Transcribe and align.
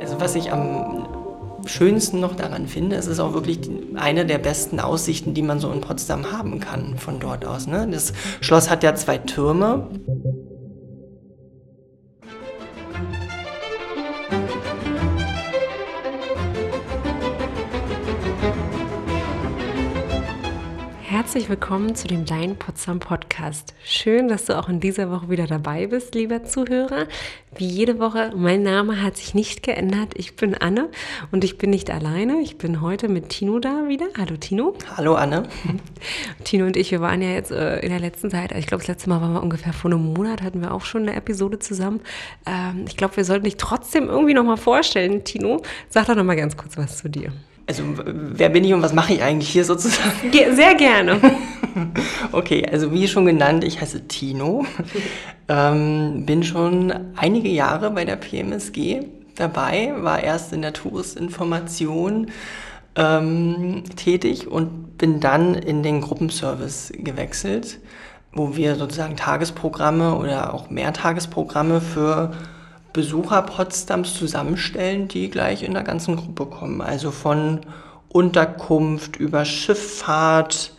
Also 0.00 0.20
was 0.20 0.34
ich 0.34 0.52
am 0.52 1.06
schönsten 1.66 2.20
noch 2.20 2.34
daran 2.34 2.66
finde, 2.66 2.96
es 2.96 3.06
ist 3.06 3.20
auch 3.20 3.34
wirklich 3.34 3.58
eine 3.96 4.24
der 4.24 4.38
besten 4.38 4.80
Aussichten, 4.80 5.34
die 5.34 5.42
man 5.42 5.60
so 5.60 5.70
in 5.70 5.80
Potsdam 5.80 6.32
haben 6.32 6.60
kann 6.60 6.96
von 6.98 7.18
dort 7.20 7.44
aus. 7.44 7.66
Ne? 7.66 7.86
Das 7.90 8.12
Schloss 8.40 8.70
hat 8.70 8.82
ja 8.82 8.94
zwei 8.94 9.18
Türme. 9.18 9.88
Herzlich 21.38 21.60
willkommen 21.60 21.94
zu 21.94 22.08
dem 22.08 22.24
Dein 22.24 22.56
Potsdam 22.56 22.98
Podcast. 22.98 23.72
Schön, 23.84 24.26
dass 24.26 24.46
du 24.46 24.58
auch 24.58 24.68
in 24.68 24.80
dieser 24.80 25.08
Woche 25.08 25.30
wieder 25.30 25.46
dabei 25.46 25.86
bist, 25.86 26.16
lieber 26.16 26.42
Zuhörer. 26.42 27.06
Wie 27.54 27.68
jede 27.68 28.00
Woche, 28.00 28.32
mein 28.34 28.64
Name 28.64 29.00
hat 29.00 29.16
sich 29.16 29.34
nicht 29.34 29.62
geändert. 29.62 30.14
Ich 30.16 30.34
bin 30.34 30.56
Anne 30.56 30.88
und 31.30 31.44
ich 31.44 31.56
bin 31.56 31.70
nicht 31.70 31.92
alleine. 31.92 32.40
Ich 32.40 32.58
bin 32.58 32.80
heute 32.80 33.08
mit 33.08 33.28
Tino 33.28 33.60
da 33.60 33.86
wieder. 33.86 34.06
Hallo 34.18 34.36
Tino. 34.36 34.74
Hallo 34.96 35.14
Anne. 35.14 35.44
Tino 36.42 36.66
und 36.66 36.76
ich, 36.76 36.90
wir 36.90 37.00
waren 37.00 37.22
ja 37.22 37.30
jetzt 37.30 37.52
äh, 37.52 37.78
in 37.78 37.90
der 37.90 38.00
letzten 38.00 38.32
Zeit, 38.32 38.50
ich 38.50 38.66
glaube 38.66 38.80
das 38.80 38.88
letzte 38.88 39.08
Mal 39.08 39.20
waren 39.20 39.34
wir 39.34 39.42
ungefähr 39.44 39.72
vor 39.72 39.92
einem 39.92 40.12
Monat, 40.12 40.42
hatten 40.42 40.60
wir 40.60 40.74
auch 40.74 40.84
schon 40.84 41.02
eine 41.02 41.14
Episode 41.14 41.60
zusammen. 41.60 42.00
Ähm, 42.46 42.86
ich 42.88 42.96
glaube, 42.96 43.16
wir 43.16 43.24
sollten 43.24 43.44
dich 43.44 43.58
trotzdem 43.58 44.08
irgendwie 44.08 44.34
nochmal 44.34 44.56
vorstellen. 44.56 45.22
Tino, 45.22 45.62
sag 45.88 46.06
doch 46.06 46.16
nochmal 46.16 46.34
ganz 46.34 46.56
kurz 46.56 46.76
was 46.76 46.98
zu 46.98 47.08
dir. 47.08 47.32
Also, 47.68 47.82
wer 48.06 48.48
bin 48.48 48.64
ich 48.64 48.72
und 48.72 48.80
was 48.80 48.94
mache 48.94 49.12
ich 49.12 49.22
eigentlich 49.22 49.50
hier 49.50 49.64
sozusagen? 49.64 50.32
Sehr 50.32 50.74
gerne. 50.74 51.20
okay, 52.32 52.66
also 52.72 52.92
wie 52.92 53.06
schon 53.06 53.26
genannt, 53.26 53.62
ich 53.62 53.78
heiße 53.78 54.08
Tino, 54.08 54.64
ähm, 55.48 56.24
bin 56.24 56.42
schon 56.42 56.94
einige 57.14 57.50
Jahre 57.50 57.90
bei 57.90 58.06
der 58.06 58.16
PMSG 58.16 59.02
dabei, 59.34 59.92
war 59.98 60.22
erst 60.22 60.54
in 60.54 60.62
der 60.62 60.72
Touristinformation 60.72 62.30
ähm, 62.96 63.84
tätig 63.96 64.48
und 64.48 64.96
bin 64.96 65.20
dann 65.20 65.54
in 65.54 65.82
den 65.82 66.00
Gruppenservice 66.00 66.90
gewechselt, 66.96 67.80
wo 68.32 68.56
wir 68.56 68.76
sozusagen 68.76 69.16
Tagesprogramme 69.16 70.16
oder 70.16 70.54
auch 70.54 70.70
Mehrtagesprogramme 70.70 71.82
für 71.82 72.32
Besucher 72.92 73.42
Potsdams 73.42 74.14
zusammenstellen, 74.14 75.08
die 75.08 75.30
gleich 75.30 75.62
in 75.62 75.74
der 75.74 75.82
ganzen 75.82 76.16
Gruppe 76.16 76.46
kommen. 76.46 76.80
Also 76.80 77.10
von 77.10 77.60
Unterkunft 78.08 79.16
über 79.16 79.44
Schifffahrt 79.44 80.72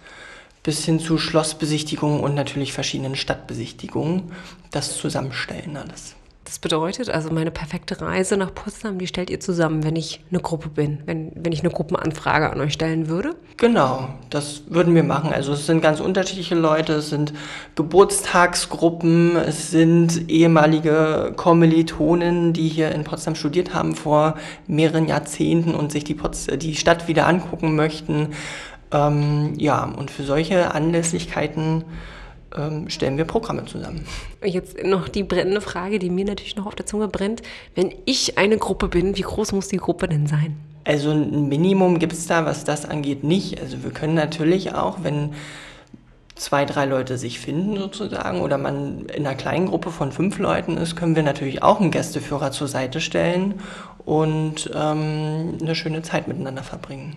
bis 0.63 0.83
hin 0.85 0.99
zu 0.99 1.17
Schlossbesichtigungen 1.17 2.19
und 2.19 2.35
natürlich 2.35 2.73
verschiedenen 2.73 3.15
Stadtbesichtigungen. 3.15 4.31
Das 4.71 4.97
Zusammenstellen 4.97 5.77
alles. 5.77 6.15
Das 6.49 6.57
bedeutet 6.57 7.11
also, 7.11 7.29
meine 7.29 7.51
perfekte 7.51 8.01
Reise 8.01 8.35
nach 8.35 8.51
Potsdam, 8.51 8.97
die 8.97 9.05
stellt 9.05 9.29
ihr 9.29 9.39
zusammen, 9.39 9.83
wenn 9.83 9.95
ich 9.95 10.25
eine 10.31 10.39
Gruppe 10.39 10.69
bin, 10.69 10.97
wenn, 11.05 11.31
wenn 11.35 11.51
ich 11.51 11.59
eine 11.59 11.69
Gruppenanfrage 11.69 12.49
an 12.49 12.59
euch 12.59 12.73
stellen 12.73 13.07
würde? 13.07 13.35
Genau, 13.57 14.09
das 14.31 14.63
würden 14.67 14.95
wir 14.95 15.03
machen. 15.03 15.31
Also 15.31 15.53
es 15.53 15.67
sind 15.67 15.81
ganz 15.81 15.99
unterschiedliche 15.99 16.55
Leute, 16.55 16.93
es 16.93 17.11
sind 17.11 17.33
Geburtstagsgruppen, 17.75 19.35
es 19.35 19.69
sind 19.69 20.27
ehemalige 20.27 21.33
Kommilitonen, 21.35 22.51
die 22.51 22.67
hier 22.67 22.93
in 22.93 23.03
Potsdam 23.03 23.35
studiert 23.35 23.75
haben 23.75 23.93
vor 23.93 24.33
mehreren 24.65 25.07
Jahrzehnten 25.07 25.75
und 25.75 25.91
sich 25.91 26.03
die, 26.03 26.15
Pots 26.15 26.47
die 26.47 26.75
Stadt 26.75 27.07
wieder 27.07 27.27
angucken 27.27 27.75
möchten. 27.75 28.29
Ähm, 28.91 29.53
ja, 29.57 29.83
und 29.83 30.09
für 30.09 30.23
solche 30.23 30.73
Anlässlichkeiten 30.73 31.83
ähm, 32.57 32.89
stellen 32.89 33.17
wir 33.17 33.25
Programme 33.25 33.65
zusammen. 33.65 34.05
Jetzt 34.43 34.83
noch 34.83 35.07
die 35.07 35.23
brennende 35.23 35.61
Frage, 35.61 35.99
die 35.99 36.09
mir 36.09 36.25
natürlich 36.25 36.55
noch 36.55 36.65
auf 36.65 36.75
der 36.75 36.85
Zunge 36.85 37.07
brennt. 37.07 37.41
Wenn 37.75 37.93
ich 38.05 38.37
eine 38.37 38.57
Gruppe 38.57 38.87
bin, 38.87 39.17
wie 39.17 39.21
groß 39.21 39.51
muss 39.51 39.67
die 39.67 39.77
Gruppe 39.77 40.07
denn 40.07 40.27
sein? 40.27 40.57
Also 40.85 41.11
ein 41.11 41.49
Minimum 41.49 41.99
gibt 41.99 42.13
es 42.13 42.25
da, 42.27 42.45
was 42.45 42.63
das 42.63 42.85
angeht, 42.85 43.23
nicht. 43.23 43.61
Also 43.61 43.83
wir 43.83 43.91
können 43.91 44.15
natürlich 44.15 44.73
auch, 44.73 45.03
wenn 45.03 45.33
zwei, 46.35 46.65
drei 46.65 46.85
Leute 46.85 47.17
sich 47.17 47.39
finden 47.39 47.77
sozusagen 47.77 48.41
oder 48.41 48.57
man 48.57 49.05
in 49.07 49.27
einer 49.27 49.35
kleinen 49.35 49.67
Gruppe 49.67 49.91
von 49.91 50.11
fünf 50.11 50.39
Leuten 50.39 50.77
ist, 50.77 50.95
können 50.95 51.15
wir 51.15 51.23
natürlich 51.23 51.61
auch 51.61 51.79
einen 51.79 51.91
Gästeführer 51.91 52.51
zur 52.51 52.67
Seite 52.67 53.01
stellen 53.01 53.55
und 54.05 54.71
ähm, 54.73 55.57
eine 55.61 55.75
schöne 55.75 56.01
Zeit 56.01 56.27
miteinander 56.27 56.63
verbringen. 56.63 57.15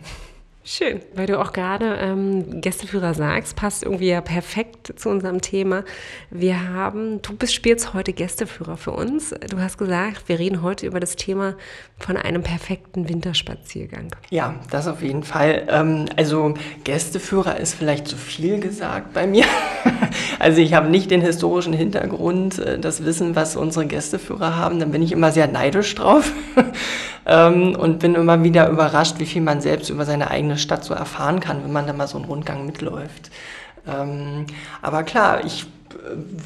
Schön, 0.65 1.00
weil 1.17 1.27
du 1.27 1.41
auch 1.41 1.53
gerade 1.53 1.97
ähm, 1.97 2.61
Gästeführer 2.61 3.15
sagst, 3.15 3.56
passt 3.56 3.83
irgendwie 3.83 4.11
ja 4.11 4.21
perfekt 4.21 4.93
zu 4.97 5.09
unserem 5.09 5.41
Thema. 5.41 5.83
Wir 6.31 6.69
haben, 6.73 7.21
du 7.21 7.37
bist 7.37 7.53
spielst 7.53 7.95
heute 7.95 8.12
Gästeführer 8.12 8.77
für 8.77 8.93
uns. 8.93 9.34
Du 9.50 9.59
hast 9.59 9.77
gesagt, 9.77 10.28
wir 10.28 10.39
reden 10.39 10.62
heute 10.62 10.87
über 10.87 11.00
das 11.00 11.17
Thema 11.17 11.56
von 11.99 12.17
einem 12.17 12.45
perfekten 12.45 13.09
Winterspaziergang. 13.09 14.15
Ja, 14.31 14.55
das 14.71 14.87
auf 14.87 15.03
jeden 15.03 15.25
Fall. 15.25 15.67
Ähm, 15.69 16.06
also 16.17 16.55
Gästeführer 16.84 17.59
ist 17.59 17.75
vielleicht 17.75 18.06
zu 18.06 18.17
viel 18.17 18.61
gesagt 18.61 19.15
bei 19.15 19.27
mir. 19.27 19.47
also 20.39 20.61
ich 20.61 20.75
habe 20.75 20.89
nicht 20.89 21.11
den 21.11 21.23
historischen 21.23 21.73
Hintergrund, 21.73 22.61
äh, 22.61 22.79
das 22.79 23.05
Wissen, 23.05 23.34
was 23.34 23.56
unsere 23.56 23.87
Gästeführer 23.87 24.55
haben. 24.55 24.79
Dann 24.79 24.93
bin 24.93 25.03
ich 25.03 25.11
immer 25.11 25.33
sehr 25.33 25.49
neidisch 25.49 25.93
drauf 25.97 26.31
ähm, 27.27 27.77
und 27.77 27.99
bin 27.99 28.15
immer 28.15 28.43
wieder 28.43 28.69
überrascht, 28.69 29.19
wie 29.19 29.27
viel 29.27 29.43
man 29.43 29.60
selbst 29.60 29.91
über 29.91 30.05
seine 30.05 30.31
eigene 30.31 30.59
Stadt 30.59 30.84
so 30.84 30.94
erfahren 30.94 31.41
kann, 31.41 31.62
wenn 31.65 31.72
man 31.72 31.87
da 31.87 31.93
mal 31.93 32.09
so 32.09 32.19
einen 32.19 32.27
Rundgang 32.27 32.66
mitläuft. 32.66 33.31
Ähm, 33.87 34.47
aber 34.81 35.03
klar, 35.03 35.44
ich 35.44 35.66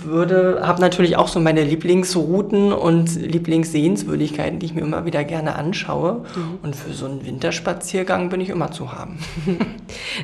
würde, 0.04 0.60
habe 0.62 0.80
natürlich 0.80 1.16
auch 1.16 1.28
so 1.28 1.40
meine 1.40 1.62
Lieblingsrouten 1.62 2.72
und 2.72 3.14
Lieblingssehenswürdigkeiten, 3.16 4.58
die 4.58 4.66
ich 4.66 4.74
mir 4.74 4.82
immer 4.82 5.04
wieder 5.04 5.24
gerne 5.24 5.56
anschaue. 5.56 6.24
Mhm. 6.34 6.58
Und 6.62 6.76
für 6.76 6.92
so 6.92 7.06
einen 7.06 7.24
Winterspaziergang 7.24 8.28
bin 8.28 8.40
ich 8.40 8.48
immer 8.48 8.70
zu 8.70 8.92
haben. 8.92 9.18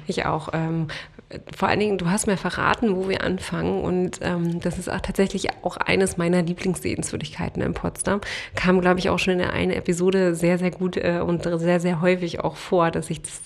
Ich 0.07 0.25
auch. 0.27 0.49
Ähm, 0.53 0.89
vor 1.57 1.69
allen 1.69 1.81
Dingen, 1.81 1.99
du 1.99 2.11
hast 2.11 2.27
mir 2.27 2.37
verraten, 2.37 2.97
wo 2.97 3.09
wir 3.09 3.23
anfangen. 3.23 3.83
Und 3.83 4.19
ähm, 4.23 4.61
das 4.61 4.79
ist 4.79 4.91
auch 4.91 5.01
tatsächlich 5.01 5.49
auch 5.63 5.77
eines 5.77 6.17
meiner 6.17 6.43
Lieblingssehenswürdigkeiten 6.43 7.63
in 7.63 7.75
Potsdam. 7.75 8.21
Kam, 8.55 8.81
glaube 8.81 8.99
ich, 8.99 9.09
auch 9.09 9.19
schon 9.19 9.35
in 9.35 9.39
der 9.39 9.53
einen 9.53 9.73
Episode 9.73 10.35
sehr, 10.35 10.59
sehr 10.59 10.71
gut 10.71 10.97
äh, 10.97 11.21
und 11.25 11.45
sehr, 11.45 11.81
sehr 11.81 12.01
häufig 12.01 12.41
auch 12.41 12.57
vor, 12.57 12.91
dass 12.91 13.11
ich 13.11 13.23
das 13.23 13.41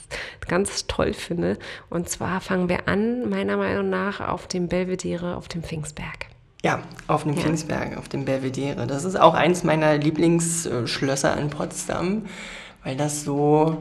ganz 0.48 0.86
toll 0.86 1.12
finde. 1.12 1.58
Und 1.90 2.08
zwar 2.08 2.40
fangen 2.40 2.68
wir 2.68 2.88
an, 2.88 3.28
meiner 3.28 3.56
Meinung 3.56 3.90
nach, 3.90 4.20
auf 4.20 4.46
dem 4.46 4.68
Belvedere, 4.68 5.36
auf 5.36 5.48
dem 5.48 5.62
Pfingstberg. 5.66 6.26
Ja, 6.62 6.80
auf 7.06 7.24
dem 7.24 7.34
ja. 7.34 7.98
Auf 7.98 8.08
dem 8.08 8.24
Belvedere. 8.24 8.86
Das 8.86 9.04
ist 9.04 9.18
auch 9.20 9.34
eins 9.34 9.62
meiner 9.62 9.98
Lieblingsschlösser 9.98 11.36
in 11.36 11.50
Potsdam, 11.50 12.24
weil 12.82 12.96
das 12.96 13.24
so 13.24 13.76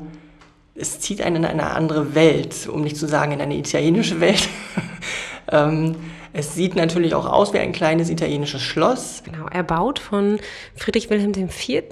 es 0.76 1.00
zieht 1.00 1.22
einen 1.22 1.38
in 1.38 1.46
eine 1.46 1.72
andere 1.72 2.16
Welt, 2.16 2.68
um 2.68 2.82
nicht 2.82 2.98
zu 2.98 3.08
sagen 3.08 3.32
in 3.32 3.42
eine 3.42 3.56
italienische 3.56 4.20
Welt. 4.20 4.50
ähm, 5.52 5.96
es 6.34 6.54
sieht 6.54 6.76
natürlich 6.76 7.16
auch 7.16 7.26
aus 7.26 7.54
wie 7.54 7.60
ein 7.60 7.72
kleines 7.72 8.10
italienisches 8.10 8.62
Schloss. 8.62 9.24
Genau, 9.24 9.48
erbaut 9.48 10.00
von 10.00 10.38
Friedrich 10.76 11.10
Wilhelm 11.10 11.32
IV 11.34 11.84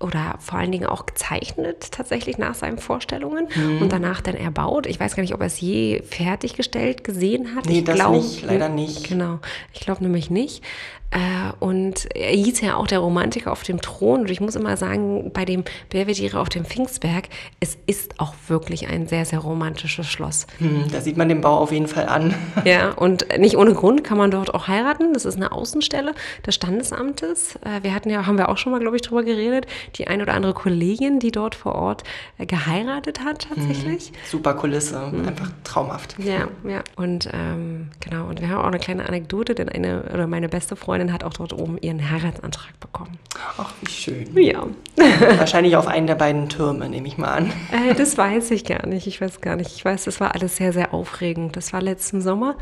oder 0.00 0.36
vor 0.38 0.58
allen 0.58 0.70
Dingen 0.70 0.86
auch 0.86 1.06
gezeichnet 1.06 1.90
tatsächlich 1.90 2.38
nach 2.38 2.54
seinen 2.54 2.78
Vorstellungen 2.78 3.48
mhm. 3.54 3.82
und 3.82 3.92
danach 3.92 4.20
dann 4.20 4.36
erbaut. 4.36 4.86
Ich 4.86 5.00
weiß 5.00 5.16
gar 5.16 5.22
nicht, 5.22 5.34
ob 5.34 5.40
er 5.40 5.46
es 5.46 5.60
je 5.60 6.02
fertiggestellt 6.02 7.02
gesehen 7.02 7.56
hat. 7.56 7.66
Nee, 7.66 7.78
ich 7.78 7.84
das 7.84 7.96
glaub, 7.96 8.14
nicht, 8.14 8.42
leider 8.42 8.68
nicht. 8.68 9.08
Genau, 9.08 9.40
ich 9.72 9.80
glaube 9.80 10.02
nämlich 10.02 10.30
nicht. 10.30 10.62
Äh, 11.10 11.52
und 11.58 12.14
er 12.14 12.32
hieß 12.32 12.60
ja 12.60 12.76
auch 12.76 12.86
der 12.86 12.98
Romantiker 12.98 13.50
auf 13.52 13.62
dem 13.62 13.80
Thron. 13.80 14.20
Und 14.20 14.30
ich 14.30 14.40
muss 14.40 14.56
immer 14.56 14.76
sagen, 14.76 15.30
bei 15.32 15.44
dem 15.44 15.64
Belvedere 15.90 16.38
auf 16.38 16.48
dem 16.48 16.64
Pfingstberg, 16.64 17.28
es 17.60 17.78
ist 17.86 18.20
auch 18.20 18.34
wirklich 18.48 18.88
ein 18.88 19.06
sehr, 19.06 19.24
sehr 19.24 19.38
romantisches 19.38 20.06
Schloss. 20.06 20.46
Hm, 20.58 20.84
da 20.92 21.00
sieht 21.00 21.16
man 21.16 21.28
den 21.28 21.40
Bau 21.40 21.58
auf 21.58 21.72
jeden 21.72 21.88
Fall 21.88 22.06
an. 22.08 22.34
Ja, 22.64 22.90
und 22.90 23.26
nicht 23.38 23.56
ohne 23.56 23.72
Grund 23.72 24.04
kann 24.04 24.18
man 24.18 24.30
dort 24.30 24.52
auch 24.52 24.68
heiraten. 24.68 25.14
Das 25.14 25.24
ist 25.24 25.36
eine 25.36 25.52
Außenstelle 25.52 26.14
des 26.46 26.54
Standesamtes. 26.54 27.56
Äh, 27.56 27.82
wir 27.82 27.94
hatten 27.94 28.10
ja, 28.10 28.26
haben 28.26 28.36
wir 28.36 28.48
auch 28.48 28.58
schon 28.58 28.72
mal, 28.72 28.80
glaube 28.80 28.96
ich, 28.96 29.02
drüber 29.02 29.22
geredet, 29.22 29.66
die 29.96 30.06
ein 30.06 30.20
oder 30.20 30.34
andere 30.34 30.52
Kollegin, 30.52 31.20
die 31.20 31.30
dort 31.30 31.54
vor 31.54 31.74
Ort 31.74 32.04
äh, 32.36 32.44
geheiratet 32.46 33.20
hat 33.24 33.48
tatsächlich. 33.48 34.12
Mhm. 34.12 34.16
Super 34.26 34.54
Kulisse, 34.54 35.10
mhm. 35.12 35.28
einfach 35.28 35.50
traumhaft. 35.64 36.16
Ja, 36.18 36.48
ja. 36.68 36.82
Und 36.96 37.28
ähm, 37.32 37.88
genau, 38.00 38.28
und 38.28 38.40
wir 38.40 38.48
haben 38.50 38.58
auch 38.58 38.64
eine 38.64 38.78
kleine 38.78 39.08
Anekdote, 39.08 39.54
denn 39.54 39.68
eine 39.68 40.02
oder 40.12 40.26
meine 40.26 40.48
beste 40.48 40.76
Freundin 40.76 40.97
Freundin 40.98 41.12
hat 41.12 41.22
auch 41.22 41.34
dort 41.34 41.52
oben 41.52 41.78
ihren 41.78 42.10
Heiratsantrag 42.10 42.80
bekommen. 42.80 43.18
Ach, 43.56 43.72
wie 43.82 43.90
schön. 43.90 44.36
Ja. 44.36 44.66
Wahrscheinlich 45.38 45.76
auf 45.76 45.86
einen 45.86 46.08
der 46.08 46.16
beiden 46.16 46.48
Türme, 46.48 46.88
nehme 46.88 47.06
ich 47.06 47.18
mal 47.18 47.28
an. 47.28 47.52
Äh, 47.70 47.94
das 47.94 48.18
weiß 48.18 48.50
ich 48.50 48.64
gar 48.64 48.84
nicht. 48.84 49.06
Ich 49.06 49.20
weiß 49.20 49.40
gar 49.40 49.54
nicht. 49.54 49.76
Ich 49.76 49.84
weiß, 49.84 50.04
das 50.04 50.18
war 50.18 50.34
alles 50.34 50.56
sehr, 50.56 50.72
sehr 50.72 50.92
aufregend. 50.92 51.56
Das 51.56 51.72
war 51.72 51.80
letzten 51.80 52.20
Sommer. 52.20 52.56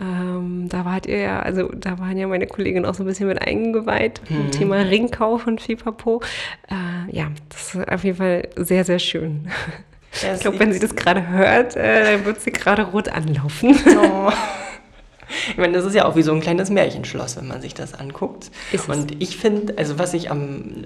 Ähm, 0.00 0.68
da 0.70 0.86
wart 0.86 1.04
ihr 1.06 1.18
ja, 1.18 1.40
also 1.40 1.68
da 1.68 1.98
waren 1.98 2.16
ja 2.16 2.26
meine 2.26 2.46
Kolleginnen 2.46 2.86
auch 2.86 2.94
so 2.94 3.02
ein 3.02 3.06
bisschen 3.06 3.28
mit 3.28 3.42
eingeweiht 3.42 4.22
mhm. 4.30 4.50
Thema 4.52 4.76
Ringkauf 4.76 5.46
und 5.46 5.60
Fipapo. 5.60 6.22
Äh, 6.70 7.14
ja, 7.14 7.28
das 7.50 7.74
ist 7.74 7.88
auf 7.88 8.04
jeden 8.04 8.16
Fall 8.16 8.48
sehr, 8.56 8.84
sehr 8.84 9.00
schön. 9.00 9.50
Ja, 10.22 10.34
ich 10.34 10.40
glaube, 10.40 10.58
wenn 10.58 10.72
sie 10.72 10.80
das 10.80 10.96
gerade 10.96 11.28
hört, 11.28 11.76
äh, 11.76 12.12
dann 12.12 12.24
wird 12.24 12.40
sie 12.40 12.52
gerade 12.52 12.84
rot 12.84 13.10
anlaufen. 13.10 13.78
Oh. 13.98 14.32
Ich 15.50 15.56
meine, 15.56 15.72
das 15.72 15.84
ist 15.84 15.94
ja 15.94 16.04
auch 16.04 16.16
wie 16.16 16.22
so 16.22 16.32
ein 16.32 16.40
kleines 16.40 16.70
Märchenschloss, 16.70 17.36
wenn 17.36 17.48
man 17.48 17.60
sich 17.60 17.74
das 17.74 17.94
anguckt. 17.94 18.50
Ist 18.72 18.88
und 18.88 19.20
ich 19.22 19.36
finde, 19.36 19.78
also 19.78 19.98
was 19.98 20.14
ich 20.14 20.30
am 20.30 20.84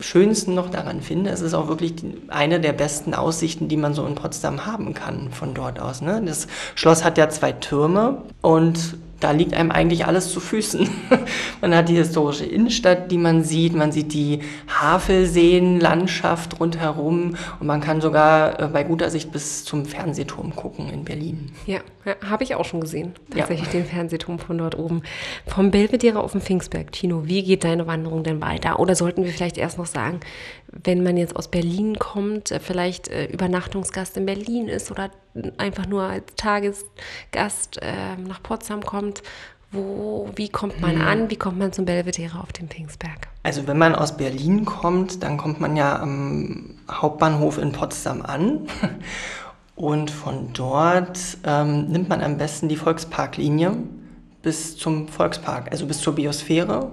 Schönsten 0.00 0.54
noch 0.54 0.70
daran 0.70 1.02
finde, 1.02 1.30
es 1.30 1.40
ist 1.40 1.54
auch 1.54 1.68
wirklich 1.68 1.94
eine 2.28 2.60
der 2.60 2.72
besten 2.72 3.14
Aussichten, 3.14 3.68
die 3.68 3.76
man 3.76 3.94
so 3.94 4.06
in 4.06 4.14
Potsdam 4.14 4.64
haben 4.66 4.94
kann 4.94 5.30
von 5.32 5.54
dort 5.54 5.80
aus. 5.80 6.02
Ne? 6.02 6.22
Das 6.24 6.46
Schloss 6.74 7.04
hat 7.04 7.18
ja 7.18 7.28
zwei 7.28 7.52
Türme 7.52 8.22
und 8.40 8.96
da 9.20 9.32
liegt 9.32 9.54
einem 9.54 9.70
eigentlich 9.70 10.06
alles 10.06 10.32
zu 10.32 10.40
Füßen. 10.40 10.88
man 11.60 11.74
hat 11.74 11.88
die 11.88 11.96
historische 11.96 12.44
Innenstadt, 12.44 13.10
die 13.10 13.18
man 13.18 13.42
sieht, 13.42 13.74
man 13.74 13.90
sieht 13.90 14.12
die 14.12 14.40
Havelseen-Landschaft 14.68 16.60
rundherum 16.60 17.36
und 17.58 17.66
man 17.66 17.80
kann 17.80 18.00
sogar 18.00 18.60
äh, 18.60 18.68
bei 18.68 18.84
guter 18.84 19.10
Sicht 19.10 19.32
bis 19.32 19.64
zum 19.64 19.86
Fernsehturm 19.86 20.54
gucken 20.54 20.88
in 20.90 21.04
Berlin. 21.04 21.50
Ja, 21.66 21.80
ja 22.04 22.14
habe 22.28 22.44
ich 22.44 22.54
auch 22.54 22.64
schon 22.64 22.80
gesehen, 22.80 23.14
tatsächlich 23.34 23.72
ja. 23.72 23.80
den 23.80 23.86
Fernsehturm 23.86 24.38
von 24.38 24.58
dort 24.58 24.78
oben. 24.78 25.02
Vom 25.46 25.70
Belvedere 25.70 26.20
auf 26.20 26.32
den 26.32 26.40
Pfingstberg, 26.40 26.92
Tino, 26.92 27.26
wie 27.26 27.42
geht 27.42 27.64
deine 27.64 27.86
Wanderung 27.86 28.22
denn 28.22 28.40
weiter? 28.40 28.78
Oder 28.78 28.94
sollten 28.94 29.24
wir 29.24 29.32
vielleicht 29.32 29.58
erst 29.58 29.78
noch 29.78 29.86
sagen, 29.86 30.20
wenn 30.70 31.02
man 31.02 31.16
jetzt 31.16 31.34
aus 31.34 31.48
Berlin 31.48 31.98
kommt, 31.98 32.52
äh, 32.52 32.60
vielleicht 32.60 33.08
äh, 33.08 33.26
Übernachtungsgast 33.26 34.16
in 34.16 34.26
Berlin 34.26 34.68
ist 34.68 34.90
oder 34.90 35.10
einfach 35.58 35.86
nur 35.86 36.02
als 36.02 36.24
Tagesgast 36.36 37.80
äh, 37.82 38.16
nach 38.16 38.42
Potsdam 38.42 38.82
kommt, 38.82 39.22
wo, 39.70 40.30
wie 40.34 40.48
kommt 40.48 40.80
man 40.80 40.96
hm. 40.96 41.02
an, 41.02 41.30
wie 41.30 41.36
kommt 41.36 41.58
man 41.58 41.72
zum 41.72 41.84
Belvedere 41.84 42.40
auf 42.40 42.52
dem 42.52 42.68
Pfingstberg? 42.68 43.28
Also 43.42 43.66
wenn 43.66 43.78
man 43.78 43.94
aus 43.94 44.16
Berlin 44.16 44.64
kommt, 44.64 45.22
dann 45.22 45.36
kommt 45.36 45.60
man 45.60 45.76
ja 45.76 46.00
am 46.00 46.76
Hauptbahnhof 46.90 47.58
in 47.58 47.72
Potsdam 47.72 48.22
an 48.22 48.66
und 49.74 50.10
von 50.10 50.52
dort 50.54 51.18
ähm, 51.44 51.88
nimmt 51.88 52.08
man 52.08 52.22
am 52.22 52.38
besten 52.38 52.68
die 52.68 52.76
Volksparklinie 52.76 53.76
bis 54.42 54.76
zum 54.76 55.08
Volkspark, 55.08 55.70
also 55.70 55.86
bis 55.86 56.00
zur 56.00 56.14
Biosphäre 56.14 56.90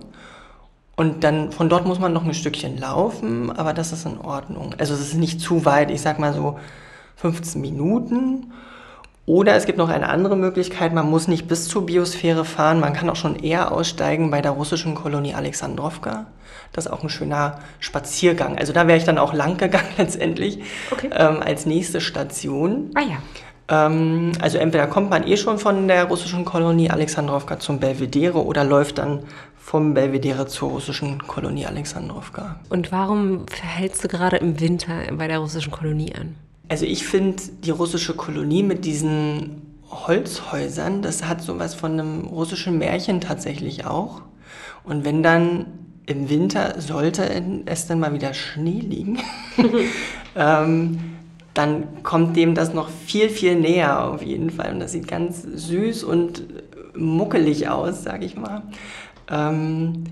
und 0.96 1.24
dann 1.24 1.52
von 1.52 1.68
dort 1.70 1.86
muss 1.86 2.00
man 2.00 2.14
noch 2.14 2.24
ein 2.24 2.34
Stückchen 2.34 2.78
laufen, 2.78 3.52
aber 3.52 3.74
das 3.74 3.92
ist 3.92 4.06
in 4.06 4.18
Ordnung. 4.18 4.76
Also 4.78 4.94
es 4.94 5.02
ist 5.02 5.16
nicht 5.16 5.42
zu 5.42 5.66
weit, 5.66 5.92
ich 5.92 6.02
sag 6.02 6.20
mal 6.20 6.34
so 6.34 6.58
15 7.18 7.62
Minuten. 7.62 8.52
Oder 9.26 9.56
es 9.56 9.66
gibt 9.66 9.80
noch 9.80 9.90
eine 9.90 10.10
andere 10.10 10.36
Möglichkeit, 10.36 10.94
man 10.94 11.10
muss 11.10 11.28
nicht 11.28 11.48
bis 11.48 11.68
zur 11.68 11.88
Biosphäre 11.88 12.46
fahren, 12.46 12.80
man 12.80 12.94
kann 12.94 13.10
auch 13.10 13.16
schon 13.16 13.36
eher 13.36 13.72
aussteigen 13.72 14.30
bei 14.30 14.42
der 14.42 14.52
russischen 14.52 14.94
Kolonie 14.94 15.34
Alexandrowka. 15.34 16.28
Das 16.74 16.86
ist 16.86 16.92
auch 16.92 17.02
ein 17.02 17.10
schöner 17.10 17.60
Spaziergang. 17.80 18.58
Also 18.58 18.72
da 18.72 18.86
wäre 18.86 18.98
ich 18.98 19.04
dann 19.04 19.18
auch 19.18 19.34
lang 19.34 19.58
gegangen 19.58 19.90
letztendlich 19.98 20.60
okay. 20.92 21.10
ähm, 21.12 21.40
als 21.44 21.66
nächste 21.66 22.02
Station. 22.02 22.92
Ah 22.94 23.02
ja. 23.02 23.18
Ähm, 23.68 24.34
also 24.42 24.60
entweder 24.60 24.86
kommt 24.86 25.10
man 25.10 25.26
eh 25.26 25.38
schon 25.38 25.58
von 25.58 25.88
der 25.88 26.06
russischen 26.06 26.46
Kolonie 26.46 26.92
Alexandrowka 26.92 27.60
zum 27.60 27.80
Belvedere 27.80 28.46
oder 28.46 28.64
läuft 28.64 29.00
dann 29.00 29.24
vom 29.58 29.96
Belvedere 29.96 30.46
zur 30.46 30.70
russischen 30.70 31.18
Kolonie 31.26 31.66
Alexandrowka. 31.66 32.60
Und 32.70 32.92
warum 32.92 33.48
verhältst 33.48 34.04
du 34.04 34.08
gerade 34.08 34.38
im 34.38 34.60
Winter 34.60 34.94
bei 35.14 35.28
der 35.28 35.40
russischen 35.40 35.72
Kolonie 35.72 36.14
an? 36.14 36.36
Also 36.68 36.86
ich 36.86 37.06
finde 37.06 37.42
die 37.64 37.72
russische 37.72 38.16
Kolonie 38.16 38.64
mit 38.64 38.86
diesen 38.86 39.62
Holzhäusern, 39.90 41.02
das 41.02 41.26
hat 41.26 41.42
sowas 41.42 41.76
von 41.76 41.94
einem 41.94 42.26
russischen 42.26 42.78
Märchen 42.78 43.22
tatsächlich 43.22 43.86
auch. 43.86 44.22
Und 44.84 45.06
wenn 45.06 45.24
dann 45.24 45.66
im 46.06 46.30
Winter 46.30 46.80
sollte 46.80 47.30
es 47.66 47.88
dann 47.88 48.00
mal 48.00 48.14
wieder 48.14 48.34
Schnee 48.34 48.80
liegen, 48.80 49.20
ähm, 50.36 51.00
dann 51.54 52.04
kommt 52.04 52.36
dem 52.36 52.54
das 52.54 52.74
noch 52.74 52.90
viel, 52.90 53.30
viel 53.30 53.56
näher 53.56 54.04
auf 54.04 54.22
jeden 54.22 54.50
Fall. 54.50 54.74
Und 54.74 54.80
das 54.80 54.92
sieht 54.92 55.08
ganz 55.08 55.42
süß 55.42 56.04
und 56.04 56.44
muckelig 56.96 57.70
aus, 57.70 58.04
sag 58.04 58.24
ich 58.24 58.36
mal. 58.36 58.64
Ähm, 59.30 60.04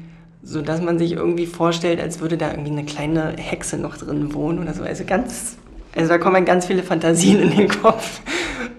so 0.41 0.61
dass 0.61 0.81
man 0.81 0.99
sich 0.99 1.13
irgendwie 1.13 1.45
vorstellt, 1.45 2.01
als 2.01 2.19
würde 2.19 2.37
da 2.37 2.51
irgendwie 2.51 2.71
eine 2.71 2.83
kleine 2.83 3.35
Hexe 3.37 3.77
noch 3.77 3.97
drin 3.97 4.33
wohnen 4.33 4.59
oder 4.59 4.73
so. 4.73 4.83
Also 4.83 5.05
ganz, 5.05 5.57
also 5.95 6.09
da 6.09 6.17
kommen 6.17 6.45
ganz 6.45 6.65
viele 6.65 6.83
Fantasien 6.83 7.39
in 7.41 7.55
den 7.55 7.67
Kopf. 7.69 8.21